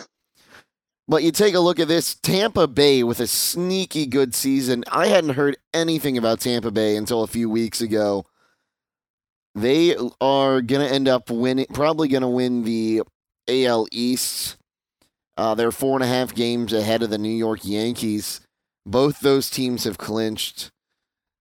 [1.08, 4.86] But you take a look at this Tampa Bay with a sneaky good season.
[4.89, 8.26] I hadn't heard anything about Tampa Bay until a few weeks ago.
[9.54, 13.02] They are going to end up winning, probably going to win the
[13.49, 14.56] AL East.
[15.36, 18.39] Uh, they're four and a half games ahead of the New York Yankees.
[18.86, 20.72] Both those teams have clinched.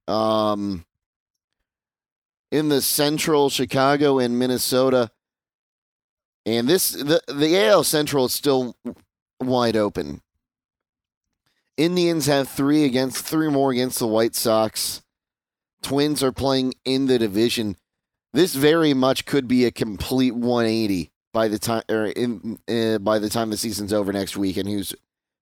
[0.08, 0.84] Um,
[2.50, 5.12] in the Central, Chicago and Minnesota.
[6.46, 8.76] And this the the AL Central is still
[9.40, 10.22] wide open.
[11.76, 15.02] Indians have three against three more against the White Sox.
[15.82, 17.76] Twins are playing in the division.
[18.32, 23.18] This very much could be a complete 180 by the time or in uh, by
[23.18, 24.94] the time the season's over next week, and who's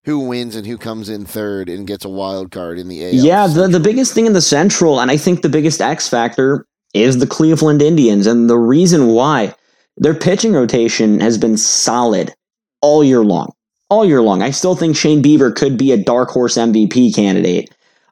[0.05, 3.13] who wins and who comes in third and gets a wild card in the AL.
[3.13, 3.47] yeah.
[3.47, 7.19] The the biggest thing in the Central, and I think the biggest X factor is
[7.19, 9.53] the Cleveland Indians, and the reason why
[9.99, 12.33] their pitching rotation has been solid
[12.81, 13.53] all year long,
[13.89, 14.41] all year long.
[14.41, 17.69] I still think Shane Bieber could be a dark horse MVP candidate.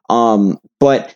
[0.08, 1.14] Um, but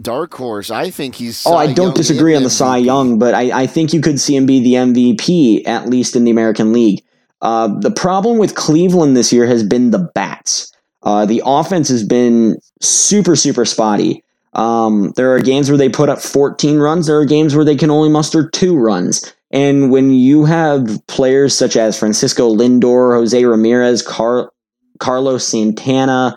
[0.00, 0.70] dark horse.
[0.70, 1.46] I think he's.
[1.46, 4.20] Oh, I don't Young disagree on the Cy Young, but I, I think you could
[4.20, 7.02] see him be the MVP, at least in the American League.
[7.40, 10.72] Uh, the problem with Cleveland this year has been the bats.
[11.02, 14.23] Uh, the offense has been super, super spotty.
[14.54, 17.06] Um, there are games where they put up 14 runs.
[17.06, 19.34] There are games where they can only muster two runs.
[19.50, 24.52] And when you have players such as Francisco Lindor, Jose Ramirez, Car-
[24.98, 26.36] Carlos Santana,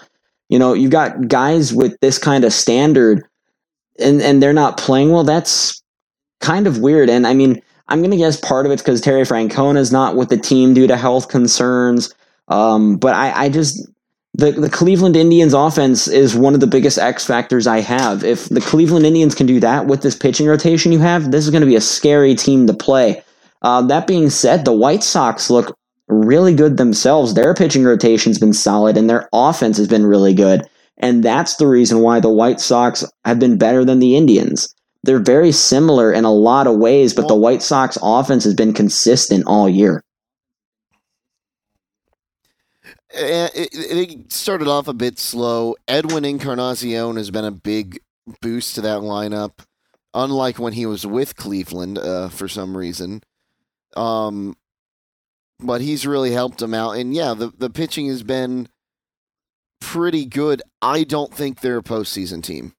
[0.49, 3.24] you know, you've got guys with this kind of standard
[3.99, 5.82] and and they're not playing well, that's
[6.39, 7.09] kind of weird.
[7.09, 10.30] And I mean, I'm gonna guess part of it's because Terry Francona is not with
[10.30, 12.13] the team due to health concerns.
[12.47, 13.88] Um, but I, I just
[14.38, 18.23] the the Cleveland Indians offense is one of the biggest X factors I have.
[18.23, 21.51] If the Cleveland Indians can do that with this pitching rotation you have, this is
[21.51, 23.23] going to be a scary team to play.
[23.63, 25.75] Uh, that being said, the White Sox look
[26.07, 27.33] really good themselves.
[27.33, 30.63] Their pitching rotation's been solid, and their offense has been really good.
[30.99, 34.73] And that's the reason why the White Sox have been better than the Indians.
[35.03, 38.73] They're very similar in a lot of ways, but the White Sox offense has been
[38.73, 40.03] consistent all year.
[43.18, 45.76] It, started off a bit slow.
[45.88, 47.99] Edwin Encarnacion has been a big
[48.41, 49.59] boost to that lineup,
[50.13, 53.22] unlike when he was with Cleveland uh, for some reason.
[53.95, 54.55] Um,
[55.59, 56.91] but he's really helped them out.
[56.91, 58.70] And yeah, the, the pitching has been
[59.80, 60.61] pretty good.
[60.82, 62.74] I don't think they're a postseason team.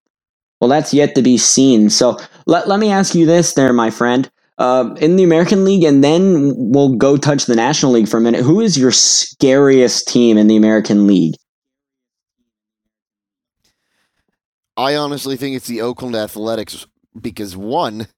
[0.61, 1.91] Well, that's yet to be seen.
[1.91, 4.31] So let, let me ask you this there, my friend.
[4.59, 8.21] Uh, in the American League, and then we'll go touch the National League for a
[8.21, 8.43] minute.
[8.43, 11.37] Who is your scariest team in the American League?
[14.77, 16.87] I honestly think it's the Oakland Athletics
[17.21, 18.09] because one,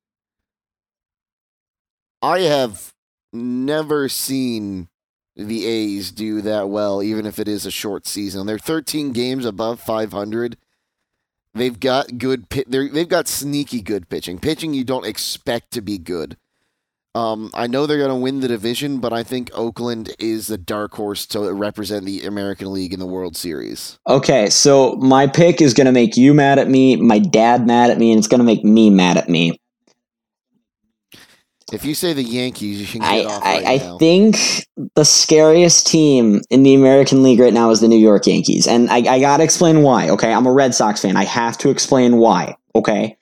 [2.23, 2.93] I have
[3.33, 4.89] never seen
[5.37, 8.47] the A's do that well, even if it is a short season.
[8.47, 10.57] They're 13 games above 500.
[11.55, 12.47] They've got good.
[12.49, 14.39] They've got sneaky good pitching.
[14.39, 16.37] Pitching you don't expect to be good.
[17.15, 20.57] Um, I know they're going to win the division, but I think Oakland is the
[20.57, 23.99] dark horse to represent the American League in the World Series.
[24.07, 27.91] Okay, so my pick is going to make you mad at me, my dad mad
[27.91, 29.59] at me, and it's going to make me mad at me.
[31.73, 33.99] If you say the Yankees, you can I, get off I, right I now.
[33.99, 34.37] think
[34.95, 38.67] the scariest team in the American League right now is the New York Yankees.
[38.67, 40.33] And I, I got to explain why, okay?
[40.33, 41.17] I'm a Red Sox fan.
[41.17, 43.17] I have to explain why, okay?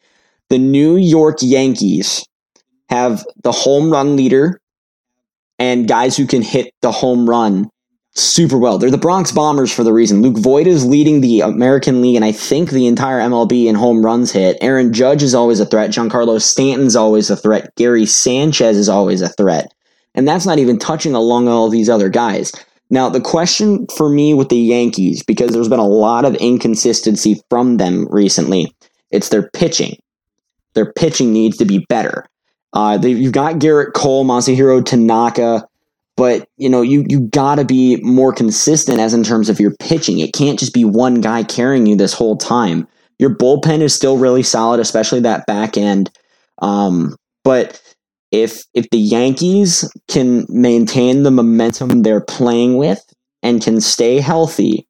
[0.48, 2.26] The New York Yankees
[2.88, 4.60] have the home run leader
[5.58, 7.68] and guys who can hit the home run
[8.22, 8.78] super well.
[8.78, 10.22] They're the Bronx Bombers for the reason.
[10.22, 14.04] Luke Voit is leading the American League and I think the entire MLB in home
[14.04, 14.56] runs hit.
[14.60, 15.90] Aaron Judge is always a threat.
[15.90, 17.74] Giancarlo Stanton's always a threat.
[17.76, 19.72] Gary Sanchez is always a threat.
[20.14, 22.52] And that's not even touching along all these other guys.
[22.90, 27.42] Now, the question for me with the Yankees, because there's been a lot of inconsistency
[27.50, 28.74] from them recently,
[29.10, 29.96] it's their pitching.
[30.74, 32.26] Their pitching needs to be better.
[32.72, 35.67] Uh, you've got Gerrit Cole, Masahiro Tanaka,
[36.18, 39.74] but you know you you got to be more consistent as in terms of your
[39.78, 40.18] pitching.
[40.18, 42.88] It can't just be one guy carrying you this whole time.
[43.20, 46.10] Your bullpen is still really solid, especially that back end.
[46.60, 47.80] Um, but
[48.32, 53.00] if if the Yankees can maintain the momentum they're playing with
[53.44, 54.88] and can stay healthy,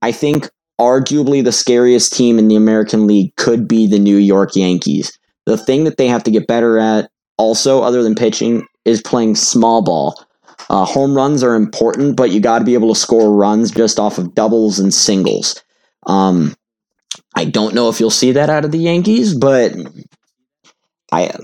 [0.00, 0.48] I think
[0.80, 5.12] arguably the scariest team in the American League could be the New York Yankees.
[5.44, 7.10] The thing that they have to get better at,
[7.42, 10.24] also other than pitching, is playing small ball.
[10.70, 13.98] Uh, home runs are important, but you got to be able to score runs just
[13.98, 15.62] off of doubles and singles.
[16.06, 16.54] Um,
[17.34, 19.74] I don't know if you'll see that out of the Yankees, but
[21.10, 21.34] I,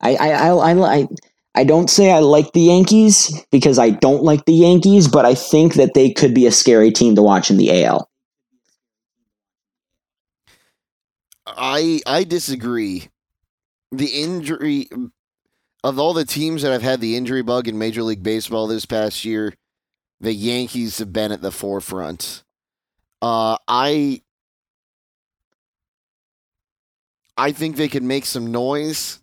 [0.00, 1.08] I, I, I, I,
[1.54, 5.34] I, don't say I like the Yankees because I don't like the Yankees, but I
[5.34, 8.10] think that they could be a scary team to watch in the AL.
[11.46, 13.09] I I disagree.
[13.92, 14.88] The injury
[15.82, 18.86] of all the teams that have had the injury bug in Major League Baseball this
[18.86, 19.54] past year,
[20.20, 22.42] the Yankees have been at the forefront.
[23.22, 24.22] Uh, I
[27.36, 29.18] I think they could make some noise.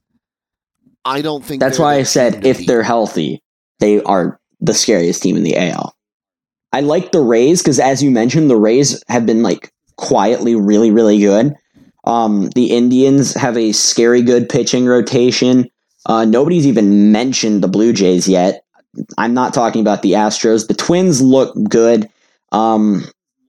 [1.05, 2.67] I don't think That's why I said if beat.
[2.67, 3.41] they're healthy,
[3.79, 5.95] they are the scariest team in the AL.
[6.73, 10.91] I like the Rays because, as you mentioned, the Rays have been like quietly really,
[10.91, 11.53] really good.
[12.07, 15.69] Um, the Indians have a scary good pitching rotation.
[16.05, 18.63] Uh, nobody's even mentioned the Blue Jays yet.
[19.17, 20.69] I'm not talking about the Astros.
[20.69, 22.09] The Twins look good,
[22.53, 23.03] um,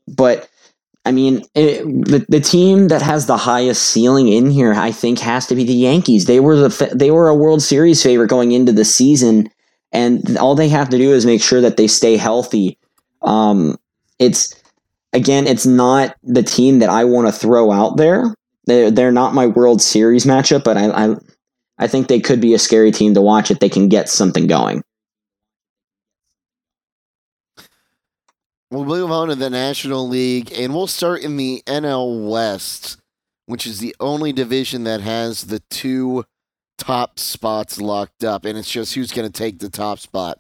[0.08, 0.48] but
[1.04, 5.20] I mean, it, the the team that has the highest ceiling in here, I think,
[5.20, 6.24] has to be the Yankees.
[6.24, 9.50] They were the they were a World Series favorite going into the season,
[9.92, 12.76] and all they have to do is make sure that they stay healthy.
[13.22, 13.78] Um,
[14.18, 14.52] it's
[15.12, 18.34] again, it's not the team that I want to throw out there.
[18.68, 21.16] They're they're not my World Series matchup, but I, I
[21.78, 24.46] I think they could be a scary team to watch if they can get something
[24.46, 24.82] going.
[28.70, 32.98] We'll move on to the National League, and we'll start in the NL West,
[33.46, 36.24] which is the only division that has the two
[36.76, 40.38] top spots locked up, and it's just who's going to take the top spot.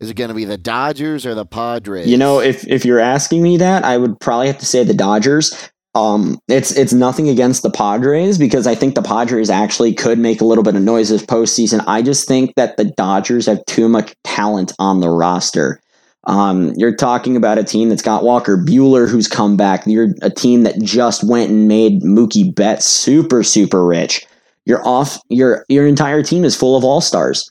[0.00, 2.08] Is it going to be the Dodgers or the Padres?
[2.08, 4.94] You know, if if you're asking me that, I would probably have to say the
[4.94, 5.70] Dodgers.
[5.94, 10.40] Um, it's it's nothing against the Padres because I think the Padres actually could make
[10.40, 11.82] a little bit of noise this postseason.
[11.86, 15.80] I just think that the Dodgers have too much talent on the roster.
[16.24, 19.82] Um, you're talking about a team that's got Walker Buehler who's come back.
[19.86, 24.24] You're a team that just went and made Mookie Betts super super rich.
[24.66, 25.18] You're off.
[25.28, 27.50] Your your entire team is full of all stars.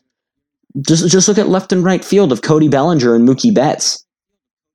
[0.80, 4.06] Just just look at left and right field of Cody Bellinger and Mookie Betts.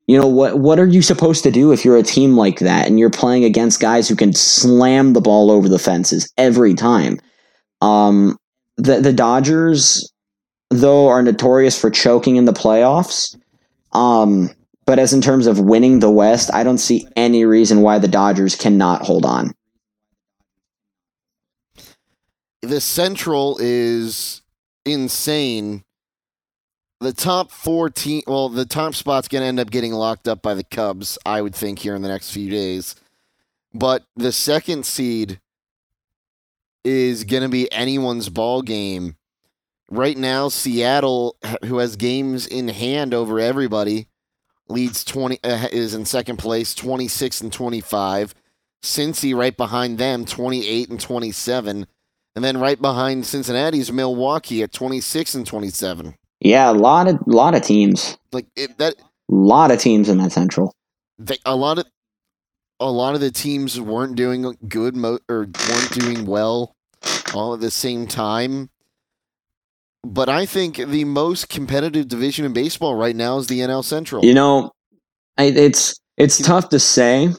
[0.06, 0.58] You know what?
[0.58, 3.44] What are you supposed to do if you're a team like that and you're playing
[3.44, 7.18] against guys who can slam the ball over the fences every time?
[7.80, 8.36] Um,
[8.76, 10.12] the the Dodgers,
[10.70, 13.36] though, are notorious for choking in the playoffs.
[13.92, 14.50] Um,
[14.86, 18.08] but as in terms of winning the West, I don't see any reason why the
[18.08, 19.54] Dodgers cannot hold on.
[22.60, 24.42] The Central is
[24.84, 25.84] insane.
[27.04, 30.40] The top four team, well, the top spot's going to end up getting locked up
[30.40, 32.96] by the Cubs, I would think, here in the next few days.
[33.74, 35.38] But the second seed
[36.82, 39.16] is going to be anyone's ball game.
[39.90, 41.36] Right now, Seattle,
[41.66, 44.08] who has games in hand over everybody,
[44.70, 48.34] leads 20 uh, is in second place 26 and 25
[48.82, 51.86] cincy right behind them 28 and 27
[52.34, 56.14] and then right behind cincinnati's milwaukee at 26 and 27
[56.44, 60.18] Yeah, a lot of lot of teams, like it, that a lot of teams in
[60.18, 60.74] that Central.
[61.18, 61.86] they, a lot of
[62.80, 66.76] a lot of the teams weren't doing good mo- or weren't doing well
[67.34, 68.68] all at the same time
[70.04, 74.24] but i think the most competitive division in baseball right now is the nl central
[74.24, 74.72] You know,
[75.38, 77.30] I, it's it's tough to say.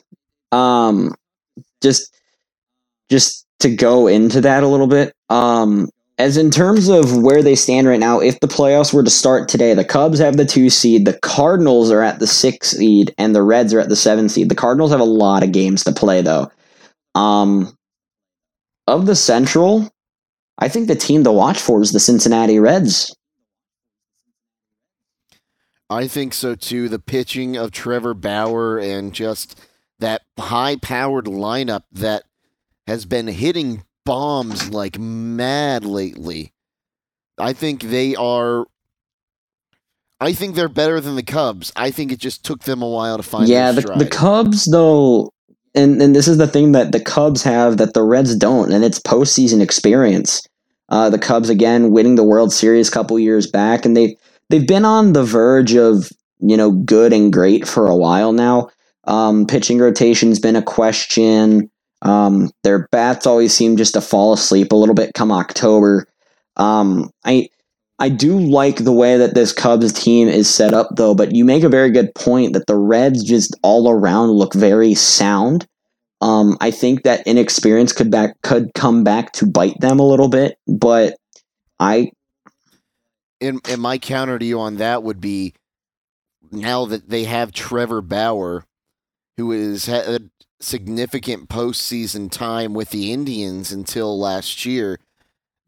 [0.52, 1.14] Um,
[1.82, 2.14] just
[3.10, 5.14] just to go into that a little bit.
[5.30, 9.10] Um, as in terms of where they stand right now, if the playoffs were to
[9.10, 13.14] start today, the Cubs have the two seed, the Cardinals are at the six seed,
[13.18, 14.50] and the Reds are at the seven seed.
[14.50, 16.50] The Cardinals have a lot of games to play though.
[17.16, 17.78] Um,
[18.88, 19.90] of the Central,
[20.58, 23.14] I think the team to watch for is the Cincinnati Reds.
[25.90, 26.88] I think so too.
[26.88, 29.60] The pitching of Trevor Bauer and just
[30.00, 32.24] that high powered lineup that
[32.88, 36.54] has been hitting bombs like mad lately.
[37.38, 38.66] I think they are.
[40.22, 41.74] I think they're better than the Cubs.
[41.76, 45.34] I think it just took them a while to find yeah, the, the Cubs though,
[45.74, 48.84] and and this is the thing that the Cubs have that the Reds don't, and
[48.84, 50.48] it's postseason experience.
[50.90, 54.16] Uh, the Cubs again winning the World Series a couple years back, and they
[54.50, 58.70] they've been on the verge of you know good and great for a while now.
[59.04, 61.70] Um, pitching rotation's been a question.
[62.06, 66.06] Um, their bats always seem just to fall asleep a little bit come October.
[66.56, 67.50] Um, I
[67.98, 71.16] I do like the way that this Cubs team is set up, though.
[71.16, 74.94] But you make a very good point that the Reds just all around look very
[74.94, 75.66] sound.
[76.22, 80.30] Um, I think that inexperience could back could come back to bite them a little
[80.30, 81.18] bit, but
[81.80, 82.12] I
[83.42, 85.54] and, and my counter to you on that would be
[86.52, 88.66] now that they have Trevor Bauer,
[89.38, 90.30] who is had
[90.60, 95.00] significant postseason time with the Indians until last year,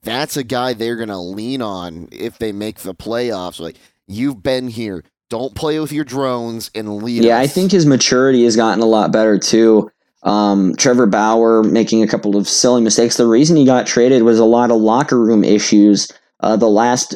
[0.04, 3.60] that's a guy they're going to lean on if they make the playoffs.
[3.60, 3.78] Like,
[4.08, 5.04] you've been here.
[5.30, 8.88] Don't play with your drones and lead yeah, I think his maturity has gotten a
[8.88, 9.92] lot better too.
[10.24, 13.18] Um, Trevor Bauer making a couple of silly mistakes.
[13.18, 16.10] The reason he got traded was a lot of locker room issues.
[16.40, 17.16] Uh, the last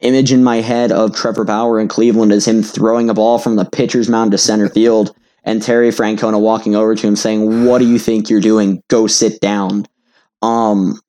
[0.00, 3.56] image in my head of Trevor Bauer in Cleveland is him throwing a ball from
[3.56, 7.78] the pitcher's mound to center field, and Terry Francona walking over to him saying, "What
[7.78, 8.82] do you think you're doing?
[8.88, 9.86] Go sit down."
[10.42, 11.00] Um,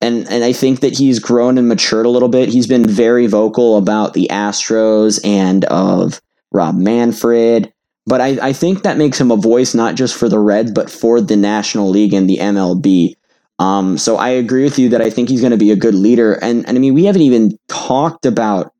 [0.00, 2.48] and and I think that he's grown and matured a little bit.
[2.50, 6.20] He's been very vocal about the Astros and of
[6.52, 7.72] Rob Manfred.
[8.06, 10.90] But I, I think that makes him a voice not just for the Reds, but
[10.90, 13.16] for the National League and the MLB.
[13.58, 15.94] Um, so I agree with you that I think he's going to be a good
[15.94, 16.34] leader.
[16.34, 18.72] And, and I mean, we haven't even talked about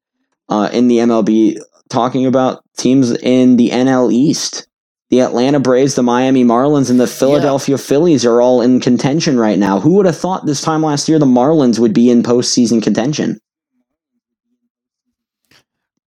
[0.50, 1.58] uh, in the MLB
[1.94, 4.66] talking about teams in the NL East.
[5.10, 9.58] The Atlanta Braves, the Miami Marlins, and the Philadelphia Phillies are all in contention right
[9.58, 9.78] now.
[9.78, 13.38] Who would have thought this time last year the Marlins would be in postseason contention?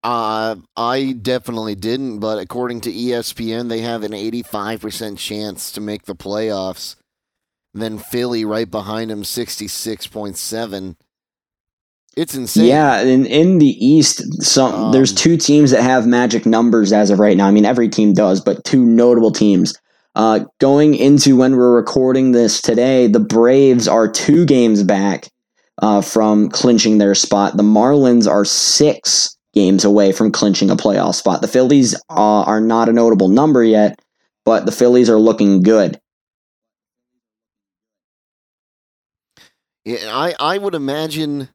[0.03, 6.03] Uh, I definitely didn't, but according to ESPN, they have an 85% chance to make
[6.03, 6.95] the playoffs.
[7.73, 10.95] Then Philly right behind them, 66.7.
[12.17, 12.65] It's insane.
[12.65, 17.11] Yeah, in in the East, some Um, there's two teams that have magic numbers as
[17.11, 17.47] of right now.
[17.47, 19.75] I mean, every team does, but two notable teams.
[20.15, 25.27] Uh, going into when we're recording this today, the Braves are two games back
[25.83, 27.55] uh, from clinching their spot.
[27.55, 31.41] The Marlins are six games away from clinching a playoff spot.
[31.41, 34.01] The Phillies uh, are not a notable number yet,
[34.43, 36.01] but the Phillies are looking good.
[39.85, 41.49] Yeah, I, I would imagine.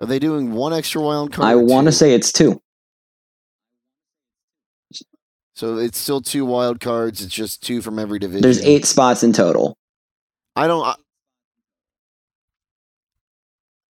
[0.00, 1.48] Are they doing one extra wild card?
[1.48, 2.60] I want to say it's two.
[5.56, 7.20] So it's still two wild cards.
[7.20, 8.42] It's just two from every division.
[8.42, 9.76] There's eight spots in total.
[10.54, 10.84] I don't.
[10.86, 10.94] I,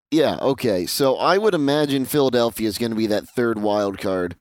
[0.09, 0.37] yeah.
[0.41, 0.87] Okay.
[0.87, 4.35] So I would imagine Philadelphia is going to be that third wild card.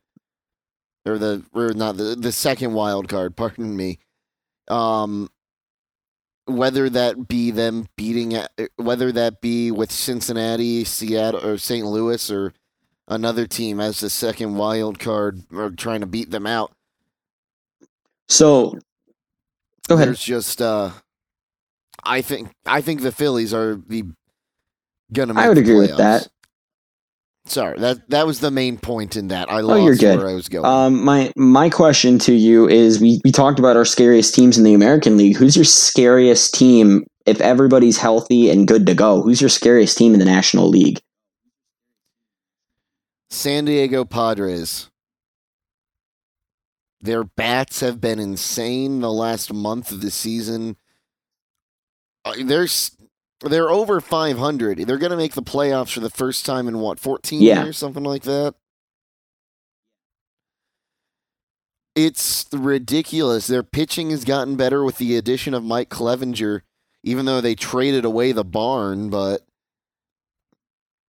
[1.07, 3.37] or the or not the the second wild card.
[3.39, 3.99] Pardon me.
[4.69, 5.29] Um,
[6.57, 8.38] whether that be them beating,
[8.76, 11.86] whether that be with Cincinnati, Seattle, or St.
[11.86, 12.53] Louis, or
[13.09, 16.72] another team as the second wild card or trying to beat them out.
[18.28, 18.78] So,
[19.88, 20.09] go ahead.
[20.09, 20.90] There's just, uh,
[22.05, 24.05] I think, I think the Phillies are the
[25.12, 25.34] gonna.
[25.34, 25.96] Make I would agree with playoffs.
[25.96, 26.28] that.
[27.51, 29.51] Sorry, that that was the main point in that.
[29.51, 30.18] I Oh, lost you're good.
[30.20, 30.64] where I was going.
[30.64, 34.62] Um, my my question to you is: we we talked about our scariest teams in
[34.62, 35.36] the American League.
[35.36, 39.20] Who's your scariest team if everybody's healthy and good to go?
[39.22, 41.01] Who's your scariest team in the National League?
[43.30, 44.88] San Diego Padres.
[47.01, 50.76] Their bats have been insane the last month of the season.
[52.24, 52.68] Uh, They're
[53.43, 54.78] they're over 500.
[54.78, 57.64] They're going to make the playoffs for the first time in what 14 Yeah.
[57.64, 58.55] years, something like that.
[61.97, 63.47] It's ridiculous.
[63.47, 66.62] Their pitching has gotten better with the addition of Mike Clevinger,
[67.03, 69.43] even though they traded away the barn, but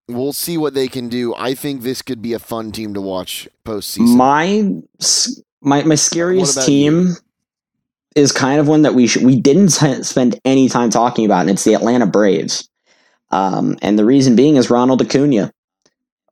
[0.09, 1.35] we'll see what they can do.
[1.35, 4.16] I think this could be a fun team to watch postseason.
[4.16, 4.72] My
[5.61, 7.16] my my scariest team
[8.17, 11.51] is kind of one that we sh- we didn't spend any time talking about, and
[11.51, 12.69] it's the Atlanta Braves.
[13.31, 15.53] Um, and the reason being is Ronald Acuna.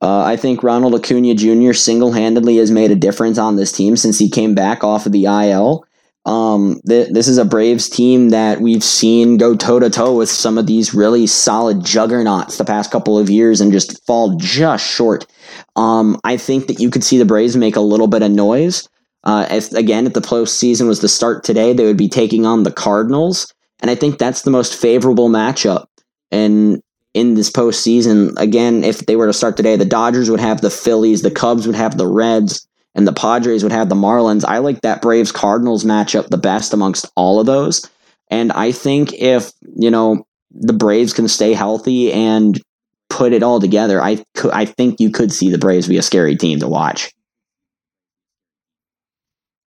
[0.01, 1.73] Uh, I think Ronald Acuna Jr.
[1.73, 5.11] single handedly has made a difference on this team since he came back off of
[5.11, 5.85] the IL.
[6.25, 10.29] Um, th- this is a Braves team that we've seen go toe to toe with
[10.29, 14.85] some of these really solid juggernauts the past couple of years and just fall just
[14.85, 15.25] short.
[15.77, 18.89] Um, I think that you could see the Braves make a little bit of noise.
[19.27, 22.63] Uh, if again, if the postseason was to start today, they would be taking on
[22.63, 25.87] the Cardinals, and I think that's the most favorable matchup.
[26.31, 26.81] And
[27.13, 30.69] in this postseason, again, if they were to start today, the Dodgers would have the
[30.69, 32.65] Phillies, the Cubs would have the Reds,
[32.95, 34.45] and the Padres would have the Marlins.
[34.47, 37.89] I like that Braves Cardinals matchup the best amongst all of those.
[38.29, 42.61] And I think if, you know, the Braves can stay healthy and
[43.09, 44.23] put it all together, I
[44.53, 47.11] I think you could see the Braves be a scary team to watch.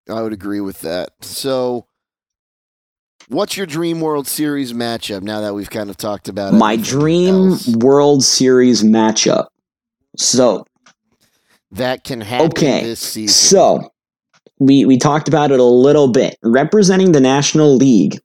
[0.09, 1.09] I would agree with that.
[1.21, 1.85] So,
[3.27, 6.57] what's your dream World Series matchup now that we've kind of talked about it?
[6.57, 9.47] My dream else World Series matchup.
[10.15, 10.65] So,
[11.71, 13.33] that can happen Okay, this season?
[13.33, 13.91] So
[14.59, 16.37] we we talked about it a little bit.
[16.41, 18.19] Representing the National League,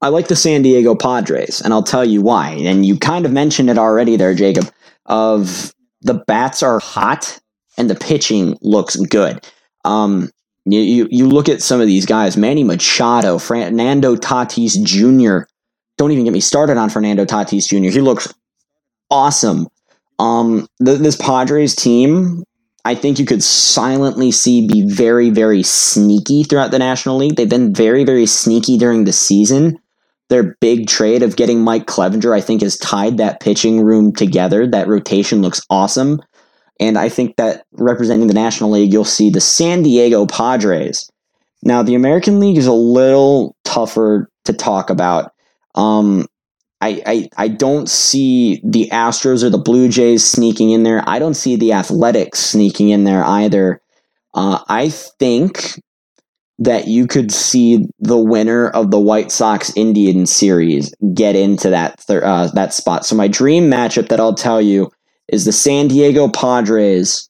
[0.00, 2.50] I like the San Diego Padres, and I'll tell you why.
[2.50, 4.70] And you kind of mentioned it already there, Jacob.
[5.06, 7.40] Of the bats are hot
[7.76, 9.44] and the pitching looks good.
[9.84, 10.30] Um,
[10.64, 15.46] you, you you look at some of these guys: Manny Machado, Fernando Tatis Jr.
[15.96, 17.90] Don't even get me started on Fernando Tatis Jr.
[17.90, 18.32] He looks
[19.10, 19.68] awesome.
[20.18, 22.44] Um, th- this Padres team,
[22.84, 27.36] I think you could silently see be very, very sneaky throughout the National League.
[27.36, 29.78] They've been very, very sneaky during the season.
[30.30, 34.66] Their big trade of getting Mike Clevinger, I think, has tied that pitching room together.
[34.66, 36.22] That rotation looks awesome.
[36.80, 41.10] And I think that representing the National League, you'll see the San Diego Padres.
[41.62, 45.32] Now, the American League is a little tougher to talk about.
[45.74, 46.26] Um,
[46.80, 51.02] I, I, I don't see the Astros or the Blue Jays sneaking in there.
[51.06, 53.80] I don't see the Athletics sneaking in there either.
[54.34, 55.80] Uh, I think
[56.58, 61.98] that you could see the winner of the White Sox Indian series get into that
[62.00, 63.04] thir- uh, that spot.
[63.04, 64.90] So my dream matchup that I'll tell you
[65.28, 67.28] is the San Diego Padres.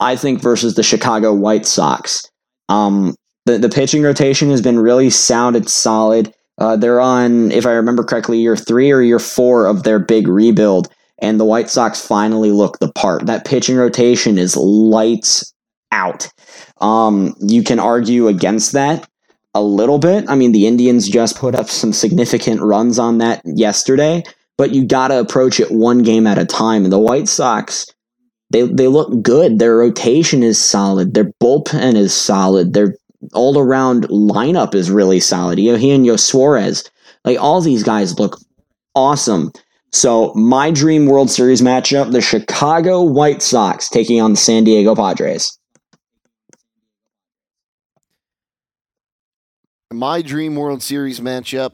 [0.00, 2.28] I think versus the Chicago White Sox.
[2.68, 3.14] Um,
[3.46, 5.56] the the pitching rotation has been really sound.
[5.56, 6.34] and solid.
[6.58, 10.28] Uh, they're on, if I remember correctly, year three or year four of their big
[10.28, 13.26] rebuild, and the White Sox finally look the part.
[13.26, 15.52] That pitching rotation is lights
[15.92, 16.28] out.
[16.80, 19.08] Um, you can argue against that
[19.54, 20.24] a little bit.
[20.28, 24.22] I mean, the Indians just put up some significant runs on that yesterday,
[24.58, 26.84] but you got to approach it one game at a time.
[26.84, 27.86] And the White Sox,
[28.50, 29.58] they they look good.
[29.58, 31.14] Their rotation is solid.
[31.14, 32.72] Their bullpen is solid.
[32.72, 32.96] Their
[33.32, 35.58] all around lineup is really solid.
[35.58, 36.88] Eugenio Suarez,
[37.24, 38.38] like all these guys look
[38.94, 39.52] awesome.
[39.92, 44.94] So my dream World Series matchup: the Chicago White Sox taking on the San Diego
[44.94, 45.58] Padres.
[49.92, 51.72] My dream World Series matchup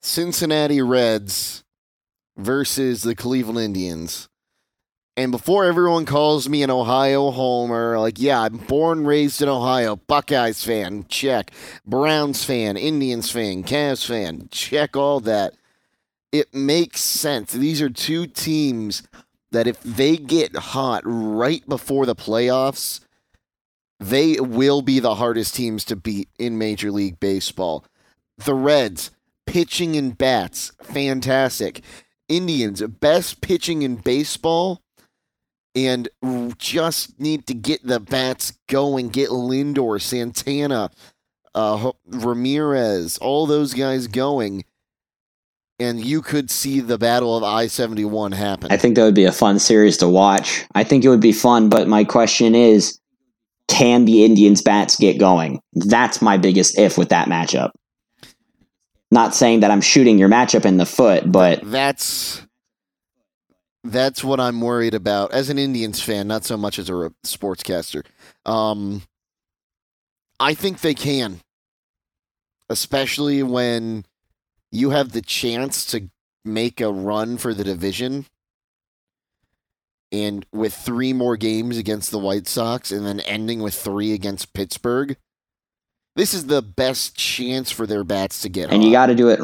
[0.00, 1.64] Cincinnati Reds
[2.36, 4.28] versus the Cleveland Indians.
[5.16, 9.96] And before everyone calls me an Ohio homer, like, yeah, I'm born, raised in Ohio,
[9.96, 11.50] Buckeyes fan, check.
[11.84, 15.54] Browns fan, Indians fan, Cavs fan, check all that.
[16.30, 17.52] It makes sense.
[17.52, 19.02] These are two teams
[19.50, 23.00] that if they get hot right before the playoffs,
[24.00, 27.84] They will be the hardest teams to beat in Major League Baseball.
[28.36, 29.10] The Reds,
[29.48, 31.80] pitching and bats, fantastic.
[32.28, 34.82] Indians, best pitching in baseball,
[35.74, 36.08] and
[36.58, 39.08] just need to get the bats going.
[39.08, 40.90] Get Lindor, Santana,
[41.54, 44.64] uh, Ramirez, all those guys going,
[45.78, 48.70] and you could see the battle of I seventy one happen.
[48.70, 50.66] I think that would be a fun series to watch.
[50.74, 53.00] I think it would be fun, but my question is,
[53.68, 55.62] can the Indians bats get going?
[55.72, 57.70] That's my biggest if with that matchup.
[59.10, 62.42] Not saying that I'm shooting your matchup in the foot, but that's
[63.84, 68.04] that's what I'm worried about as an Indians fan, not so much as a sportscaster.
[68.44, 69.02] Um,
[70.40, 71.40] I think they can,
[72.68, 74.04] especially when
[74.70, 76.10] you have the chance to
[76.44, 78.26] make a run for the division.
[80.10, 84.54] And with three more games against the White Sox and then ending with three against
[84.54, 85.16] Pittsburgh,
[86.18, 89.28] this is the best chance for their bats to get and you got to do
[89.28, 89.40] it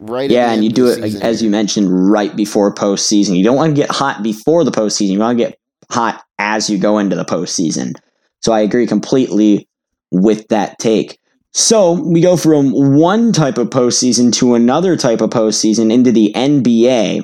[0.00, 0.30] right.
[0.30, 3.36] Yeah, and you do it like, as you mentioned right before postseason.
[3.36, 5.10] You don't want to get hot before the postseason.
[5.10, 5.58] You want to get
[5.90, 7.94] hot as you go into the postseason.
[8.40, 9.68] So I agree completely
[10.10, 11.18] with that take.
[11.52, 16.32] So we go from one type of postseason to another type of postseason into the
[16.34, 17.22] NBA.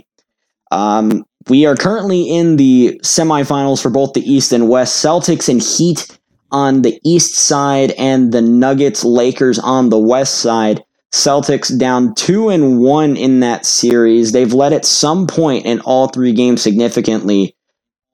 [0.70, 5.04] Um, we are currently in the semifinals for both the East and West.
[5.04, 6.16] Celtics and Heat
[6.52, 10.82] on the east side and the Nuggets Lakers on the west side.
[11.12, 14.32] Celtics down 2 and 1 in that series.
[14.32, 17.56] They've led at some point in all three games significantly.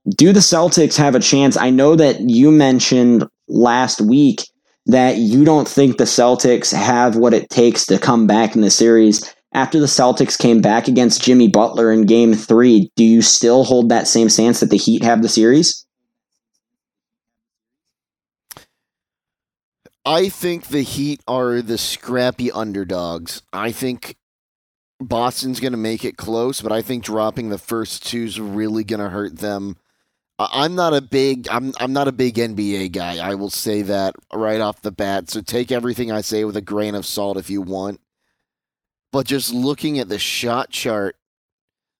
[0.08, 1.56] Do the Celtics have a chance?
[1.56, 4.42] I know that you mentioned last week
[4.86, 8.70] that you don't think the Celtics have what it takes to come back in the
[8.70, 9.34] series.
[9.52, 13.88] After the Celtics came back against Jimmy Butler in game 3, do you still hold
[13.88, 15.85] that same stance that the Heat have the series?
[20.06, 23.42] I think the Heat are the scrappy underdogs.
[23.52, 24.16] I think
[25.00, 28.84] Boston's going to make it close, but I think dropping the first two is really
[28.84, 29.76] going to hurt them.
[30.38, 33.26] I'm not a big I'm I'm not a big NBA guy.
[33.26, 35.30] I will say that right off the bat.
[35.30, 38.00] So take everything I say with a grain of salt if you want.
[39.12, 41.16] But just looking at the shot chart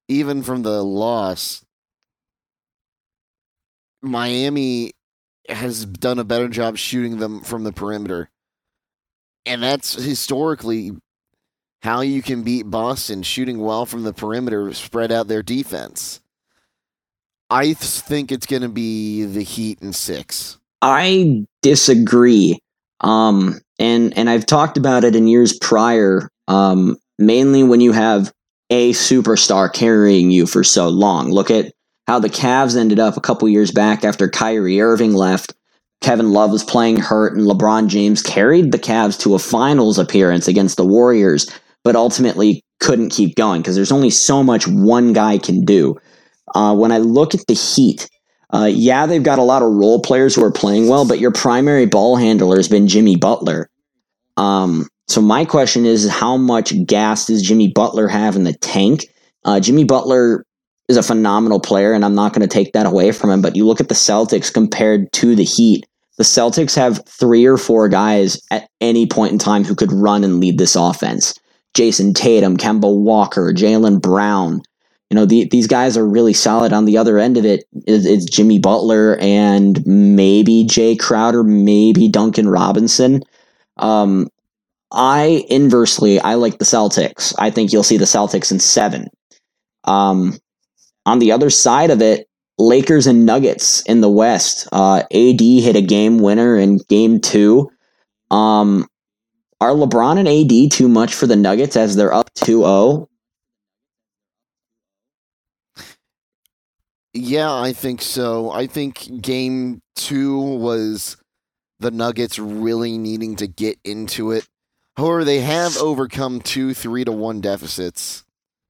[0.06, 1.64] even from the loss
[4.02, 4.92] Miami
[5.48, 8.30] has done a better job shooting them from the perimeter.
[9.44, 10.92] And that's historically
[11.82, 16.20] how you can beat Boston, shooting well from the perimeter, spread out their defense.
[17.48, 20.58] I think it's going to be the Heat in six.
[20.82, 22.58] I disagree.
[23.00, 26.28] Um, and and I've talked about it in years prior.
[26.48, 28.32] Um, mainly when you have
[28.70, 31.30] a superstar carrying you for so long.
[31.30, 31.72] Look at
[32.06, 35.54] how the Cavs ended up a couple years back after Kyrie Irving left.
[36.00, 40.46] Kevin Love was playing hurt, and LeBron James carried the Cavs to a finals appearance
[40.46, 41.50] against the Warriors,
[41.82, 45.96] but ultimately couldn't keep going because there's only so much one guy can do.
[46.54, 48.08] Uh, when I look at the Heat,
[48.52, 51.32] uh, yeah, they've got a lot of role players who are playing well, but your
[51.32, 53.68] primary ball handler has been Jimmy Butler.
[54.36, 59.06] Um, so my question is, how much gas does Jimmy Butler have in the tank?
[59.44, 60.44] Uh, Jimmy Butler
[60.88, 63.42] is a phenomenal player, and I'm not going to take that away from him.
[63.42, 65.86] But you look at the Celtics compared to the Heat.
[66.16, 70.24] The Celtics have three or four guys at any point in time who could run
[70.24, 71.34] and lead this offense.
[71.74, 74.62] Jayson Tatum, Kemba Walker, Jaylen Brown.
[75.10, 76.72] You know, the, these guys are really solid.
[76.72, 82.48] On the other end of it, it's Jimmy Butler and maybe Jae Crowder, maybe Duncan
[82.48, 83.22] Robinson.
[83.76, 84.28] Um,
[84.90, 87.34] I inversely, I like the Celtics.
[87.38, 89.08] I think you'll see the Celtics in seven.
[89.84, 90.38] Um,
[91.06, 92.28] on the other side of it,
[92.58, 94.68] Lakers and Nuggets in the West.
[94.72, 97.70] Uh, AD hit a game winner in game two.
[98.30, 98.86] Um,
[99.60, 103.08] are LeBron and AD too much for the Nuggets as they're up 2 0?
[107.14, 108.50] Yeah, I think so.
[108.50, 111.16] I think game two was
[111.78, 114.46] the Nuggets really needing to get into it.
[114.98, 118.25] However, they have overcome two three to one deficits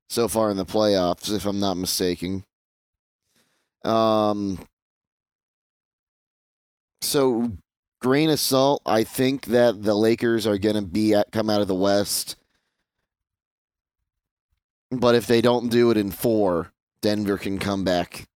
[0.09, 2.45] so far in the playoffs, if I'm not mistaken.
[3.85, 4.59] Um,
[7.01, 7.53] so
[8.01, 8.83] grain of salt.
[8.87, 12.37] I think that the Lakers are going to be at, come out of the West,
[14.91, 18.27] but if they don't do it in four, Denver can come back.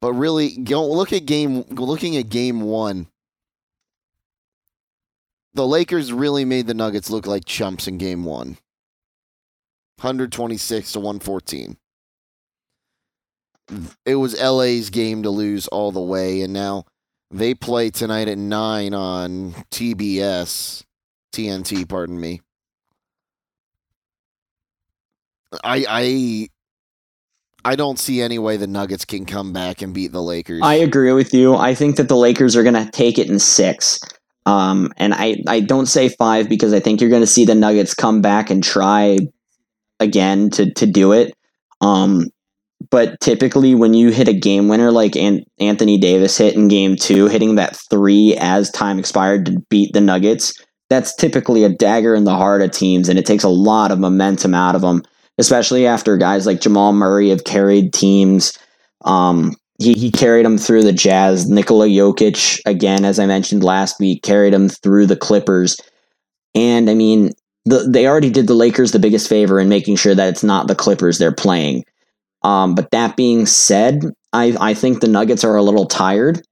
[0.00, 1.64] But really, go look at game.
[1.70, 3.08] Looking at game one,
[5.54, 8.58] the Lakers really made the Nuggets look like chumps in game one.
[9.98, 11.76] 126 to 114.
[14.06, 16.84] It was LA's game to lose all the way, and now
[17.30, 20.82] They play tonight at nine on TBS,
[21.34, 21.86] TNT.
[21.86, 22.40] Pardon me.
[25.62, 26.48] I I
[27.64, 30.60] I don't see any way the Nuggets can come back and beat the Lakers.
[30.62, 31.54] I agree with you.
[31.54, 33.98] I think that the Lakers are going to take it in six.
[34.46, 37.54] Um, and I, I don't say five because I think you're going to see the
[37.54, 39.18] Nuggets come back and try
[40.00, 41.34] again to, to do it.
[41.80, 42.28] Um,
[42.90, 46.96] but typically, when you hit a game winner like An- Anthony Davis hit in game
[46.96, 50.52] two, hitting that three as time expired to beat the Nuggets,
[50.88, 53.98] that's typically a dagger in the heart of teams, and it takes a lot of
[53.98, 55.02] momentum out of them
[55.38, 58.58] especially after guys like Jamal Murray have carried teams.
[59.04, 61.48] Um, he, he carried them through the Jazz.
[61.48, 65.76] Nikola Jokic, again, as I mentioned last week, carried them through the Clippers.
[66.54, 67.30] And I mean,
[67.68, 70.66] the, they already did the Lakers the biggest favor in making sure that it's not
[70.66, 71.84] the Clippers they're playing.
[72.42, 76.42] Um, but that being said, I, I think the Nuggets are a little tired.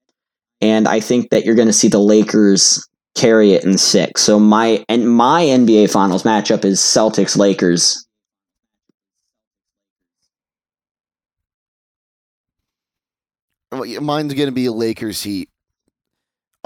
[0.61, 4.23] And I think that you're going to see the Lakers carry it in six.
[4.23, 8.07] So my and my NBA Finals matchup is Celtics Lakers
[14.01, 15.49] mine's going to be Lakers Heat.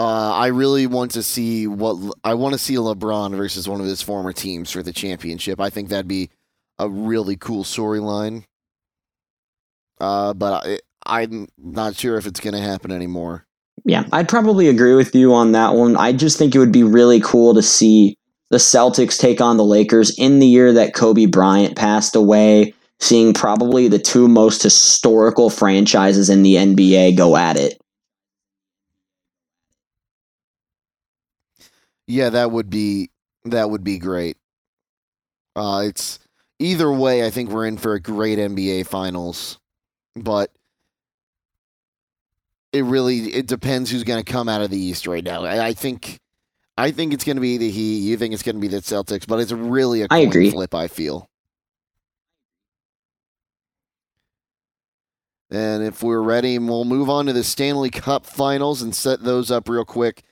[0.00, 3.86] Uh, I really want to see what I want to see LeBron versus one of
[3.86, 5.60] his former teams for the championship.
[5.60, 6.30] I think that'd be
[6.78, 8.44] a really cool storyline.
[10.00, 13.44] Uh, but I, I'm not sure if it's going to happen anymore.
[13.84, 15.98] Yeah, I'd probably agree with you on that one.
[15.98, 18.16] I just think it would be really cool to see
[18.48, 23.34] the Celtics take on the Lakers in the year that Kobe Bryant passed away seeing
[23.34, 27.79] probably the two most historical franchises in the NBA go at it.
[32.10, 33.10] Yeah, that would be
[33.44, 34.36] that would be great.
[35.54, 36.18] Uh, it's
[36.58, 37.24] either way.
[37.24, 39.60] I think we're in for a great NBA Finals,
[40.16, 40.50] but
[42.72, 45.44] it really it depends who's going to come out of the East right now.
[45.44, 46.18] I, I think
[46.76, 47.98] I think it's going to be the Heat.
[47.98, 50.50] You think it's going to be the Celtics, but it's really a coin I agree.
[50.50, 50.74] flip.
[50.74, 51.28] I feel.
[55.48, 59.50] And if we're ready, we'll move on to the Stanley Cup finals and set those
[59.50, 60.24] up real quick.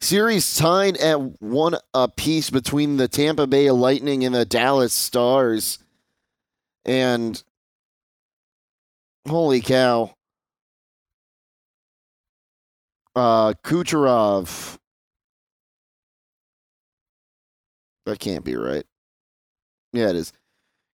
[0.00, 5.78] Series tied at one apiece between the Tampa Bay Lightning and the Dallas Stars.
[6.84, 7.42] And
[9.28, 10.14] holy cow.
[13.14, 14.78] Uh Kucherov.
[18.06, 18.84] That can't be right.
[19.92, 20.32] Yeah, it is.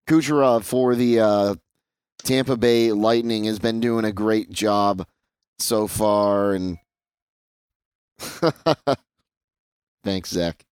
[0.07, 1.55] Kucherov for the uh,
[2.23, 5.07] Tampa Bay Lightning has been doing a great job
[5.59, 6.53] so far.
[6.53, 6.77] And
[10.03, 10.63] thanks, Zach.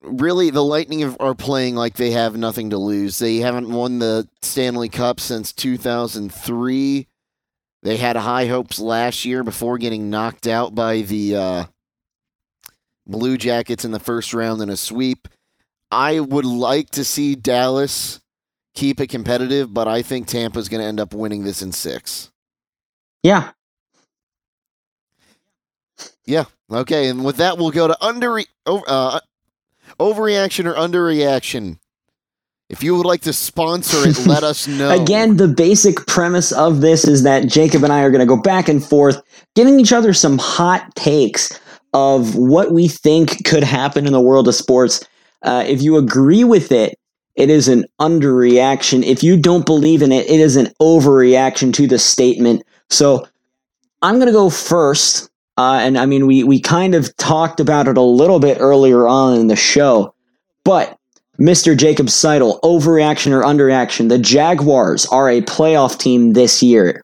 [0.00, 3.18] Really, the Lightning are playing like they have nothing to lose.
[3.18, 7.06] They haven't won the Stanley Cup since 2003.
[7.82, 11.64] They had high hopes last year before getting knocked out by the uh,
[13.06, 15.28] Blue Jackets in the first round in a sweep.
[15.90, 18.20] I would like to see Dallas
[18.74, 22.30] keep it competitive, but I think Tampa's going to end up winning this in six.
[23.22, 23.50] Yeah.
[26.28, 26.44] Yeah.
[26.70, 27.08] Okay.
[27.08, 29.20] And with that, we'll go to under uh,
[29.98, 31.78] overreaction or underreaction.
[32.68, 34.90] If you would like to sponsor it, let us know.
[34.90, 38.36] Again, the basic premise of this is that Jacob and I are going to go
[38.36, 39.22] back and forth,
[39.54, 41.58] giving each other some hot takes
[41.94, 45.02] of what we think could happen in the world of sports.
[45.42, 46.98] Uh, if you agree with it,
[47.36, 49.02] it is an underreaction.
[49.02, 52.64] If you don't believe in it, it is an overreaction to the statement.
[52.90, 53.26] So
[54.02, 55.27] I'm going to go first.
[55.58, 59.08] Uh, and I mean, we, we kind of talked about it a little bit earlier
[59.08, 60.14] on in the show,
[60.64, 60.96] but
[61.40, 61.76] Mr.
[61.76, 64.08] Jacob Seidel, overreaction or underreaction?
[64.08, 67.02] The Jaguars are a playoff team this year.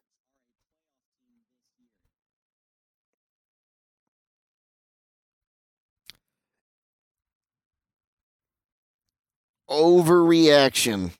[9.74, 11.10] overreaction.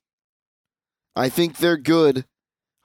[1.17, 2.25] I think they're good.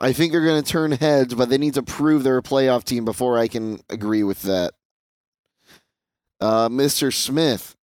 [0.01, 2.83] I think they're going to turn heads, but they need to prove they're a playoff
[2.83, 4.73] team before I can agree with that.
[6.39, 7.13] Uh, Mr.
[7.13, 7.75] Smith,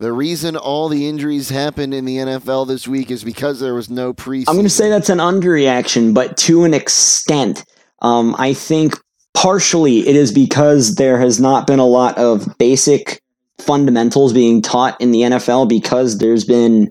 [0.00, 3.88] the reason all the injuries happened in the NFL this week is because there was
[3.88, 4.48] no preseason.
[4.48, 7.64] I'm going to say that's an underreaction, but to an extent.
[8.02, 8.94] Um, I think
[9.34, 13.20] partially it is because there has not been a lot of basic
[13.58, 16.90] fundamentals being taught in the NFL because there's been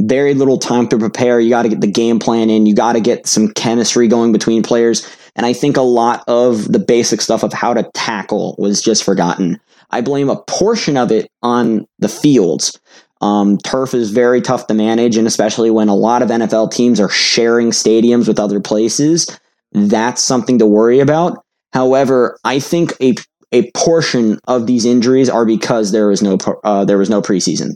[0.00, 1.40] very little time to prepare.
[1.40, 4.32] You got to get the game plan in, you got to get some chemistry going
[4.32, 5.08] between players.
[5.36, 9.04] And I think a lot of the basic stuff of how to tackle was just
[9.04, 9.60] forgotten.
[9.90, 12.78] I blame a portion of it on the fields.
[13.20, 16.98] Um, turf is very tough to manage, and especially when a lot of NFL teams
[17.00, 19.26] are sharing stadiums with other places.
[19.72, 21.44] that's something to worry about.
[21.72, 23.14] However, I think a
[23.52, 27.74] a portion of these injuries are because there was no uh, there was no preseason.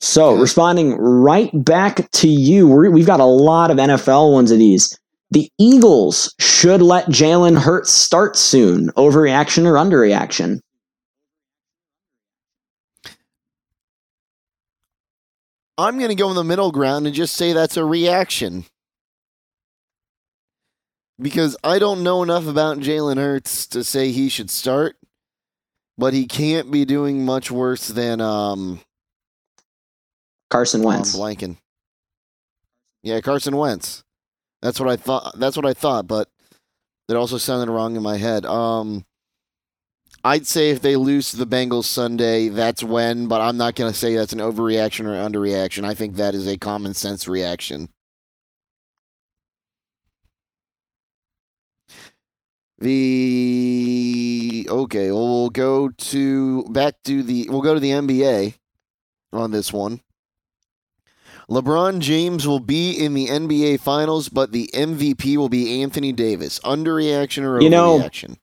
[0.00, 4.58] So, responding right back to you, we're, we've got a lot of NFL ones of
[4.58, 4.98] these.
[5.30, 8.88] The Eagles should let Jalen Hurts start soon.
[8.92, 10.60] Overreaction or underreaction?
[15.76, 18.64] I'm going to go in the middle ground and just say that's a reaction.
[21.20, 24.96] Because I don't know enough about Jalen Hurts to say he should start,
[25.98, 28.80] but he can't be doing much worse than um
[30.50, 31.14] Carson Wentz.
[31.14, 31.56] I'm blanking.
[33.02, 34.04] Yeah, Carson Wentz.
[34.60, 35.38] That's what I thought.
[35.38, 36.28] That's what I thought, but
[37.08, 38.44] it also sounded wrong in my head.
[38.44, 39.06] Um,
[40.22, 43.26] I'd say if they lose to the Bengals Sunday, that's when.
[43.26, 45.84] But I'm not going to say that's an overreaction or underreaction.
[45.84, 47.88] I think that is a common sense reaction.
[52.78, 58.54] The okay, well, we'll go to back to the we'll go to the NBA
[59.32, 60.00] on this one.
[61.50, 66.60] LeBron James will be in the NBA Finals, but the MVP will be Anthony Davis.
[66.60, 68.36] Underreaction or You know, overreaction?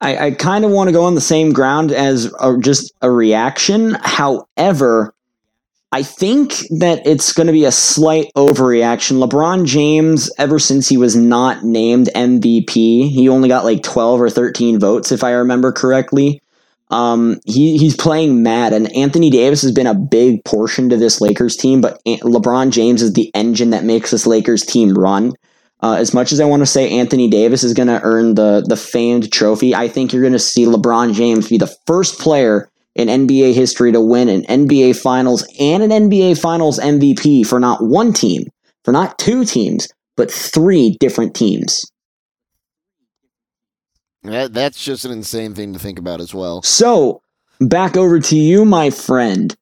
[0.00, 3.10] I, I kind of want to go on the same ground as a, just a
[3.10, 3.96] reaction.
[4.00, 5.14] However,
[5.92, 9.22] I think that it's going to be a slight overreaction.
[9.22, 14.30] LeBron James, ever since he was not named MVP, he only got like 12 or
[14.30, 16.42] 13 votes, if I remember correctly.
[16.94, 21.20] Um, he, he's playing mad, and Anthony Davis has been a big portion to this
[21.20, 25.32] Lakers team, but LeBron James is the engine that makes this Lakers team run.
[25.82, 28.64] Uh, as much as I want to say Anthony Davis is going to earn the
[28.64, 32.70] the famed trophy, I think you're going to see LeBron James be the first player
[32.94, 37.84] in NBA history to win an NBA Finals and an NBA Finals MVP for not
[37.84, 38.44] one team,
[38.84, 41.84] for not two teams, but three different teams.
[44.24, 46.62] That, that's just an insane thing to think about as well.
[46.62, 47.20] So,
[47.60, 49.54] back over to you, my friend.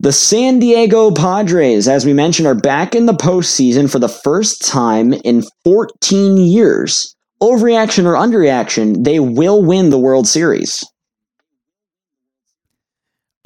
[0.00, 4.66] The San Diego Padres, as we mentioned, are back in the postseason for the first
[4.66, 7.14] time in 14 years.
[7.40, 10.82] Overreaction or underreaction, they will win the World Series.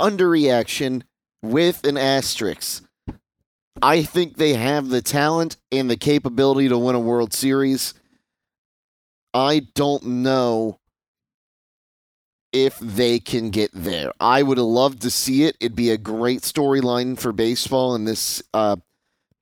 [0.01, 1.03] Underreaction
[1.43, 2.85] with an asterisk.
[3.83, 7.95] I think they have the talent and the capability to win a World Series.
[9.35, 10.79] I don't know
[12.53, 14.13] if they can get there.
[14.21, 15.57] I would have loved to see it.
[15.61, 18.77] It'd be a great storyline for baseball in this uh,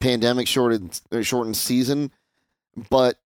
[0.00, 2.10] pandemic shortened uh, shortened season,
[2.90, 3.18] but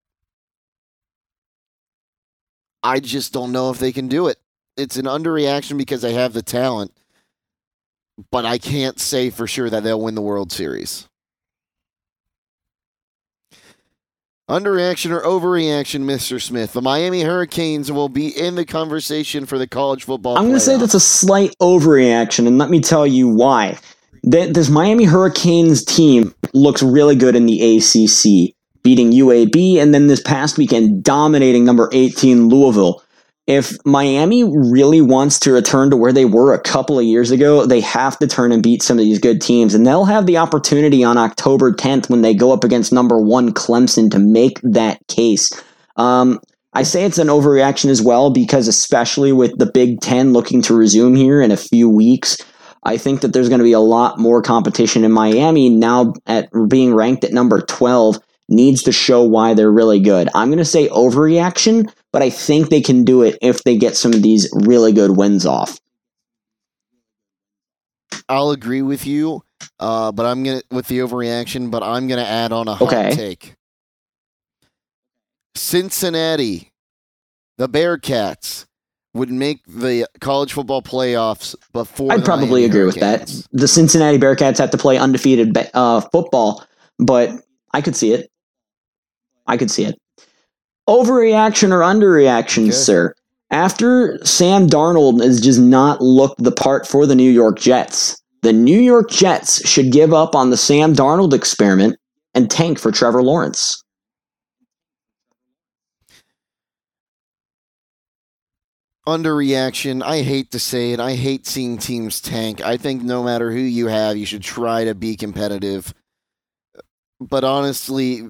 [2.84, 4.38] I just don't know if they can do it.
[4.78, 6.94] It's an underreaction because they have the talent,
[8.32, 11.09] but I can't say for sure that they'll win the World Series.
[14.50, 16.42] Underreaction or overreaction, Mr.
[16.42, 16.74] Smith?
[16.74, 20.36] The Miami Hurricanes will be in the conversation for the college football.
[20.38, 23.78] I'm going to say that's a slight overreaction, and let me tell you why.
[24.30, 30.08] Th- This Miami Hurricanes team looks really good in the ACC, beating UAB, and then
[30.08, 33.04] this past weekend dominating number 18 Louisville.
[33.50, 37.66] If Miami really wants to return to where they were a couple of years ago,
[37.66, 39.74] they have to turn and beat some of these good teams.
[39.74, 43.52] And they'll have the opportunity on October 10th when they go up against number one
[43.52, 45.52] Clemson to make that case.
[45.96, 46.40] Um,
[46.74, 50.76] I say it's an overreaction as well because, especially with the Big Ten looking to
[50.76, 52.38] resume here in a few weeks,
[52.84, 56.52] I think that there's going to be a lot more competition in Miami now at
[56.68, 60.30] being ranked at number 12 needs to show why they're really good.
[60.36, 63.96] I'm going to say overreaction, but I think they can do it if they get
[63.96, 65.80] some of these really good wins off.
[68.28, 69.44] I'll agree with you,
[69.80, 71.72] uh, but I'm gonna with the overreaction.
[71.72, 73.12] But I'm gonna add on a hot Okay.
[73.16, 73.56] take.
[75.56, 76.72] Cincinnati,
[77.58, 78.66] the Bearcats,
[79.14, 82.12] would make the college football playoffs before.
[82.12, 83.32] I'd probably Miami agree with that.
[83.52, 86.64] The Cincinnati Bearcats have to play undefeated uh, football,
[87.00, 87.32] but
[87.74, 88.30] I could see it.
[89.48, 89.98] I could see it.
[90.90, 92.72] Overreaction or underreaction, Okay.
[92.72, 93.14] sir?
[93.52, 98.54] After Sam Darnold has just not looked the part for the New York Jets, the
[98.54, 101.98] New York Jets should give up on the Sam Darnold experiment
[102.34, 103.84] and tank for Trevor Lawrence.
[109.08, 110.04] Underreaction.
[110.04, 111.00] I hate to say it.
[111.00, 112.62] I hate seeing teams tank.
[112.62, 115.94] I think no matter who you have, you should try to be competitive.
[117.20, 118.28] But honestly,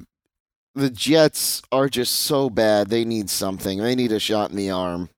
[0.79, 2.89] the Jets are just so bad.
[2.89, 3.79] They need something.
[3.79, 5.09] They need a shot in the arm.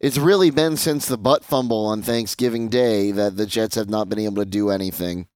[0.00, 4.08] It's really been since the butt fumble on Thanksgiving Day that the Jets have not
[4.08, 5.26] been able to do anything.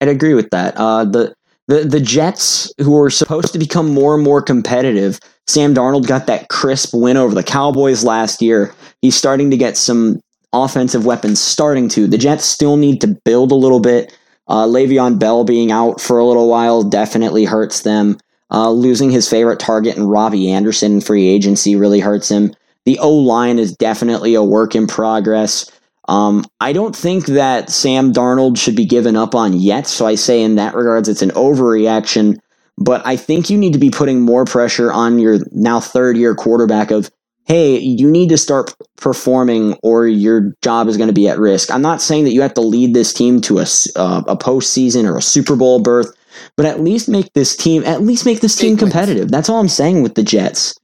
[0.00, 0.76] I'd agree with that.
[0.76, 1.34] Uh, the
[1.66, 6.26] The the Jets, who are supposed to become more and more competitive, Sam Darnold got
[6.26, 8.72] that crisp win over the Cowboys last year.
[9.02, 10.20] He's starting to get some
[10.54, 12.06] offensive weapons starting to.
[12.06, 14.16] The Jets still need to build a little bit.
[14.48, 18.18] Uh, Le'Veon Bell being out for a little while definitely hurts them.
[18.50, 22.54] Uh, losing his favorite target in Robbie Anderson in free agency really hurts him.
[22.86, 25.70] The O line is definitely a work in progress.
[26.08, 29.86] Um, I don't think that Sam Darnold should be given up on yet.
[29.86, 32.38] So I say in that regards, it's an overreaction.
[32.78, 36.34] But I think you need to be putting more pressure on your now third year
[36.34, 37.10] quarterback of,
[37.48, 41.70] hey, you need to start performing or your job is going to be at risk.
[41.70, 43.66] I'm not saying that you have to lead this team to a,
[43.96, 46.14] uh, a postseason or a Super Bowl berth,
[46.56, 49.22] but at least make this team, at least make this team eight competitive.
[49.24, 49.32] Wins.
[49.32, 50.78] That's all I'm saying with the Jets.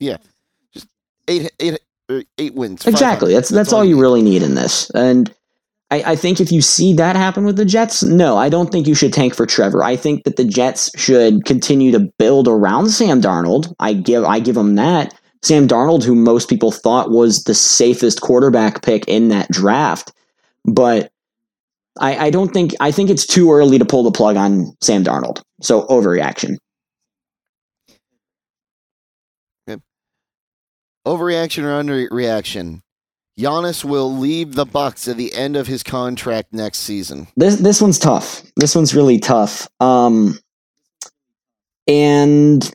[0.00, 0.16] Yeah.
[0.72, 0.88] Just
[1.28, 1.78] eight, eight,
[2.38, 2.86] eight wins.
[2.86, 3.34] Exactly.
[3.34, 4.00] That's, that's, that's all, all you need.
[4.00, 4.90] really need in this.
[4.94, 5.32] And
[5.90, 8.86] I, I think if you see that happen with the Jets, no, I don't think
[8.86, 9.84] you should tank for Trevor.
[9.84, 13.74] I think that the Jets should continue to build around Sam Darnold.
[13.78, 15.14] I give I give them that.
[15.42, 20.12] Sam Darnold, who most people thought was the safest quarterback pick in that draft,
[20.64, 21.10] but
[21.98, 25.04] I, I don't think I think it's too early to pull the plug on Sam
[25.04, 25.42] Darnold.
[25.60, 26.56] So overreaction.
[31.04, 32.80] Overreaction or underreaction?
[33.38, 37.26] Giannis will leave the Bucks at the end of his contract next season.
[37.36, 38.42] This this one's tough.
[38.56, 39.66] This one's really tough.
[39.80, 40.38] Um,
[41.88, 42.72] and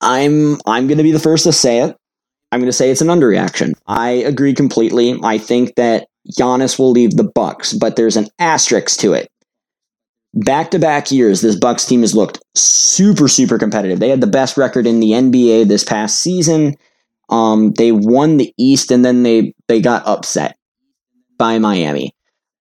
[0.00, 1.96] I'm I'm going to be the first to say it.
[2.50, 3.74] I'm going to say it's an underreaction.
[3.86, 5.18] I agree completely.
[5.22, 6.08] I think that
[6.38, 9.28] Giannis will leave the Bucks, but there's an asterisk to it.
[10.34, 13.98] Back to back years, this Bucks team has looked super super competitive.
[13.98, 16.76] They had the best record in the NBA this past season.
[17.30, 20.56] Um, they won the East and then they they got upset
[21.38, 22.12] by Miami.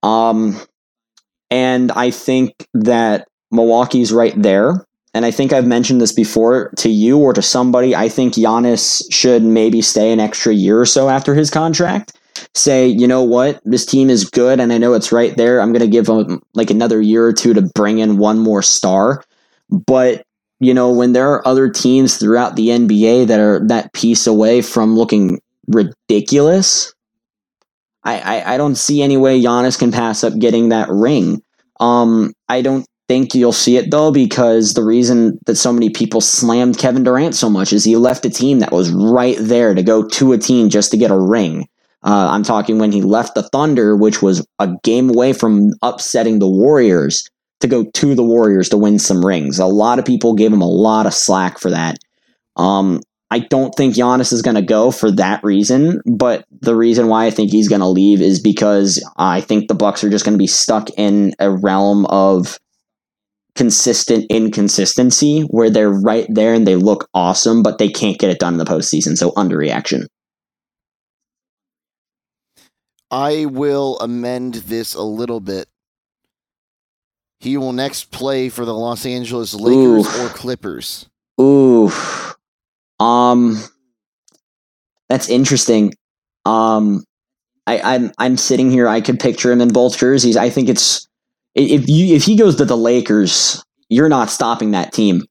[0.03, 0.59] Um,
[1.49, 4.85] and I think that Milwaukee's right there.
[5.17, 7.95] And I think I've mentioned this before to you or to somebody.
[7.95, 12.15] I think Giannis should maybe stay an extra year or so after his contract.
[12.53, 15.59] Say, you know what, this team is good, and I know it's right there.
[15.59, 18.61] I'm going to give them like another year or two to bring in one more
[18.61, 19.23] star.
[19.71, 20.23] But
[20.59, 24.61] you know, when there are other teams throughout the NBA that are that piece away
[24.61, 26.93] from looking ridiculous,
[28.03, 31.41] I, I, I don't see any way Giannis can pass up getting that ring.
[31.79, 36.21] Um, I don't think you'll see it though, because the reason that so many people
[36.21, 39.83] slammed Kevin Durant so much is he left a team that was right there to
[39.83, 41.67] go to a team just to get a ring.
[42.03, 46.39] Uh, I'm talking when he left the Thunder, which was a game away from upsetting
[46.39, 47.27] the Warriors
[47.59, 49.59] to go to the Warriors to win some rings.
[49.59, 51.97] A lot of people gave him a lot of slack for that.
[52.55, 57.07] Um, I don't think Giannis is going to go for that reason, but the reason
[57.07, 60.23] why I think he's going to leave is because I think the Bucks are just
[60.23, 62.57] going to be stuck in a realm of
[63.57, 68.39] consistent inconsistency where they're right there and they look awesome, but they can't get it
[68.39, 69.17] done in the postseason.
[69.17, 70.05] So underreaction.
[73.11, 75.67] I will amend this a little bit
[77.39, 80.25] he will next play for the Los Angeles Lakers Ooh.
[80.25, 81.07] or Clippers.
[81.39, 81.91] Ooh.
[82.99, 83.61] Um
[85.07, 85.93] that's interesting.
[86.45, 87.03] Um
[87.67, 90.37] I, I'm I'm sitting here, I could picture him in both jerseys.
[90.37, 91.06] I think it's
[91.57, 95.23] if you if he goes to the Lakers, you're not stopping that team.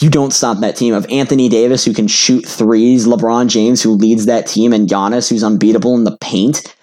[0.00, 3.90] You don't stop that team of Anthony Davis who can shoot threes, LeBron James who
[3.90, 6.74] leads that team, and Giannis who's unbeatable in the paint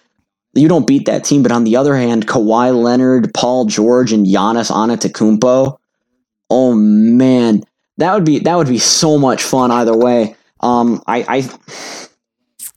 [0.55, 1.43] you don't beat that team.
[1.43, 5.77] But on the other hand, Kawhi Leonard, Paul George, and Giannis Antetokounmpo.
[6.49, 7.63] Oh man,
[7.97, 10.35] that would be that would be so much fun either way.
[10.61, 12.14] Um, I, I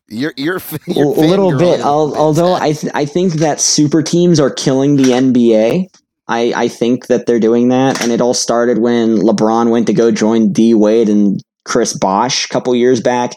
[0.08, 1.80] you're you're, you're a little bit.
[1.80, 5.86] although I th- I think that super teams are killing the NBA.
[6.28, 9.94] I I think that they're doing that, and it all started when LeBron went to
[9.94, 13.32] go join D Wade and Chris Bosh a couple years back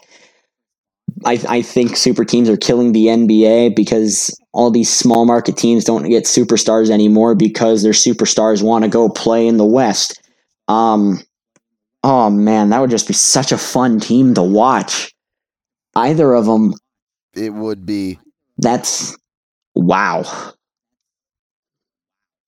[1.24, 5.84] I, I think super teams are killing the NBA because all these small market teams
[5.84, 10.20] don't get superstars anymore because their superstars want to go play in the West.
[10.68, 11.20] Um,
[12.02, 15.12] oh man, that would just be such a fun team to watch.
[15.94, 16.74] Either of them.
[17.34, 18.18] It would be.
[18.58, 19.16] That's
[19.74, 20.52] wow.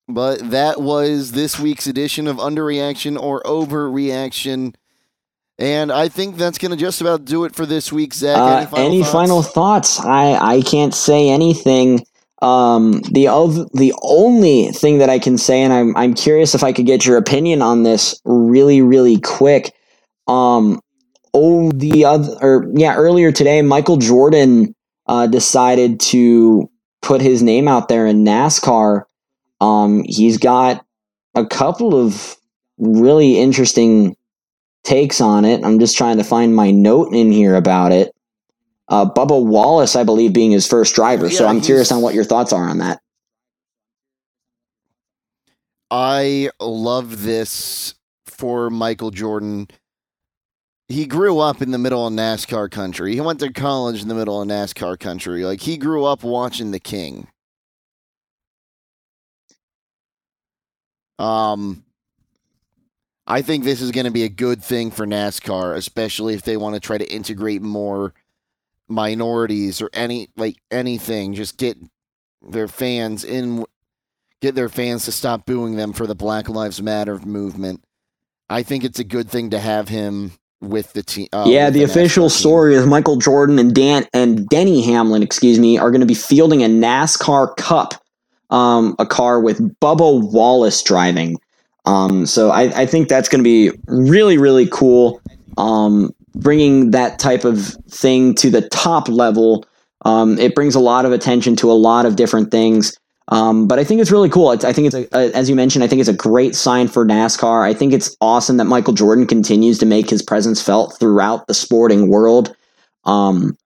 [0.07, 4.75] But that was this week's edition of Underreaction or Overreaction.
[5.57, 8.37] And I think that's going to just about do it for this week, Zach.
[8.37, 9.11] Any, uh, final, any thoughts?
[9.11, 9.99] final thoughts?
[10.01, 12.05] I, I can't say anything.
[12.41, 16.63] Um, the of the only thing that I can say, and I'm I'm curious if
[16.63, 19.73] I could get your opinion on this really really quick.
[20.27, 20.81] Um,
[21.35, 24.73] oh, the other or yeah, earlier today, Michael Jordan
[25.07, 26.69] uh, decided to
[27.01, 29.03] put his name out there in NASCAR.
[29.61, 30.83] Um, he's got
[31.35, 32.35] a couple of
[32.77, 34.15] really interesting
[34.83, 35.63] takes on it.
[35.63, 38.15] I'm just trying to find my note in here about it.
[38.87, 41.29] Uh, Bubba Wallace, I believe, being his first driver.
[41.29, 43.01] so I'm curious on what your thoughts are on that.
[45.91, 47.95] I love this
[48.25, 49.67] for Michael Jordan.
[50.87, 53.15] He grew up in the middle of NASCAR country.
[53.15, 55.43] He went to college in the middle of NASCAR country.
[55.43, 57.27] Like he grew up watching the King.
[61.17, 61.85] Um
[63.27, 66.57] I think this is going to be a good thing for NASCAR, especially if they
[66.57, 68.13] want to try to integrate more
[68.87, 71.33] minorities or any like anything.
[71.33, 71.77] Just get
[72.47, 73.65] their fans in
[74.41, 77.83] get their fans to stop booing them for the Black Lives Matter movement.
[78.47, 81.27] I think it's a good thing to have him with the team.
[81.33, 85.77] Uh, yeah, the official story is Michael Jordan and Dan and Denny Hamlin, excuse me,
[85.77, 87.93] are going to be fielding a NASCAR Cup,
[88.49, 91.37] um, a car with Bubba Wallace driving.
[91.85, 95.21] Um, so I, I think that's going to be really, really cool.
[95.57, 99.65] Um, bringing that type of thing to the top level,
[100.03, 102.97] um, it brings a lot of attention to a lot of different things.
[103.29, 104.51] Um, but I think it's really cool.
[104.51, 106.87] It's, I think it's a, a, as you mentioned, I think it's a great sign
[106.87, 107.63] for NASCAR.
[107.63, 111.53] I think it's awesome that Michael Jordan continues to make his presence felt throughout the
[111.53, 112.55] sporting world.
[113.05, 113.57] Um,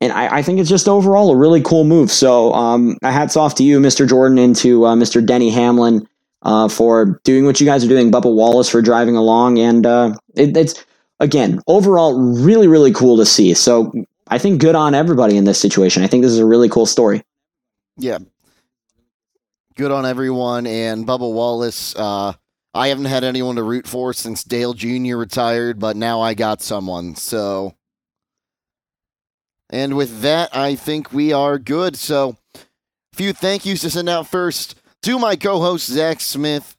[0.00, 2.10] and I, I think it's just overall a really cool move.
[2.10, 4.08] So, um, hats off to you, Mr.
[4.08, 5.24] Jordan, and to uh, Mr.
[5.24, 6.06] Denny Hamlin
[6.42, 8.10] uh, for doing what you guys are doing.
[8.10, 10.84] Bubba Wallace for driving along, and uh, it, it's
[11.20, 13.54] again overall really really cool to see.
[13.54, 13.92] So
[14.28, 16.02] I think good on everybody in this situation.
[16.02, 17.22] I think this is a really cool story.
[17.96, 18.18] Yeah.
[19.76, 20.68] Good on everyone.
[20.68, 22.34] And Bubba Wallace, uh,
[22.72, 25.16] I haven't had anyone to root for since Dale Jr.
[25.16, 27.16] retired, but now I got someone.
[27.16, 27.74] So,
[29.70, 31.96] and with that, I think we are good.
[31.96, 36.76] So, a few thank yous to send out first to my co host, Zach Smith.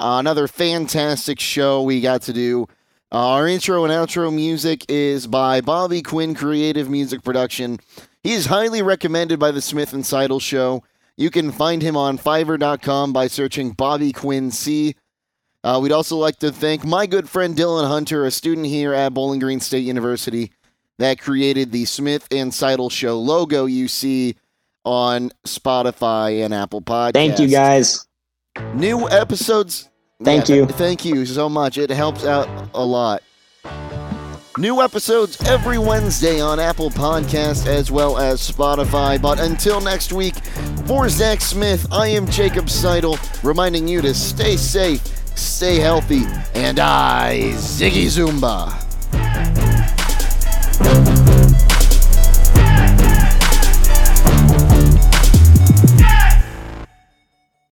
[0.00, 2.66] Uh, another fantastic show we got to do.
[3.12, 7.78] Uh, our intro and outro music is by Bobby Quinn Creative Music Production.
[8.24, 10.82] He is highly recommended by the Smith and Seidel Show.
[11.16, 14.94] You can find him on Fiverr.com by searching Bobby Quinn C.
[15.64, 19.14] Uh, we'd also like to thank my good friend Dylan Hunter, a student here at
[19.14, 20.50] Bowling Green State University,
[20.98, 24.36] that created the Smith and Seidel Show logo you see
[24.84, 27.12] on Spotify and Apple Podcasts.
[27.12, 28.06] Thank you guys.
[28.74, 29.88] New episodes.
[30.24, 30.66] Thank Yeah, you.
[30.66, 31.78] th- thank you so much.
[31.78, 33.22] It helps out a lot.
[34.58, 39.20] New episodes every Wednesday on Apple Podcast as well as Spotify.
[39.20, 40.36] But until next week,
[40.86, 45.00] for Zach Smith, I am Jacob Seidel, reminding you to stay safe,
[45.38, 46.24] stay healthy,
[46.54, 48.78] and I Ziggy Zumba.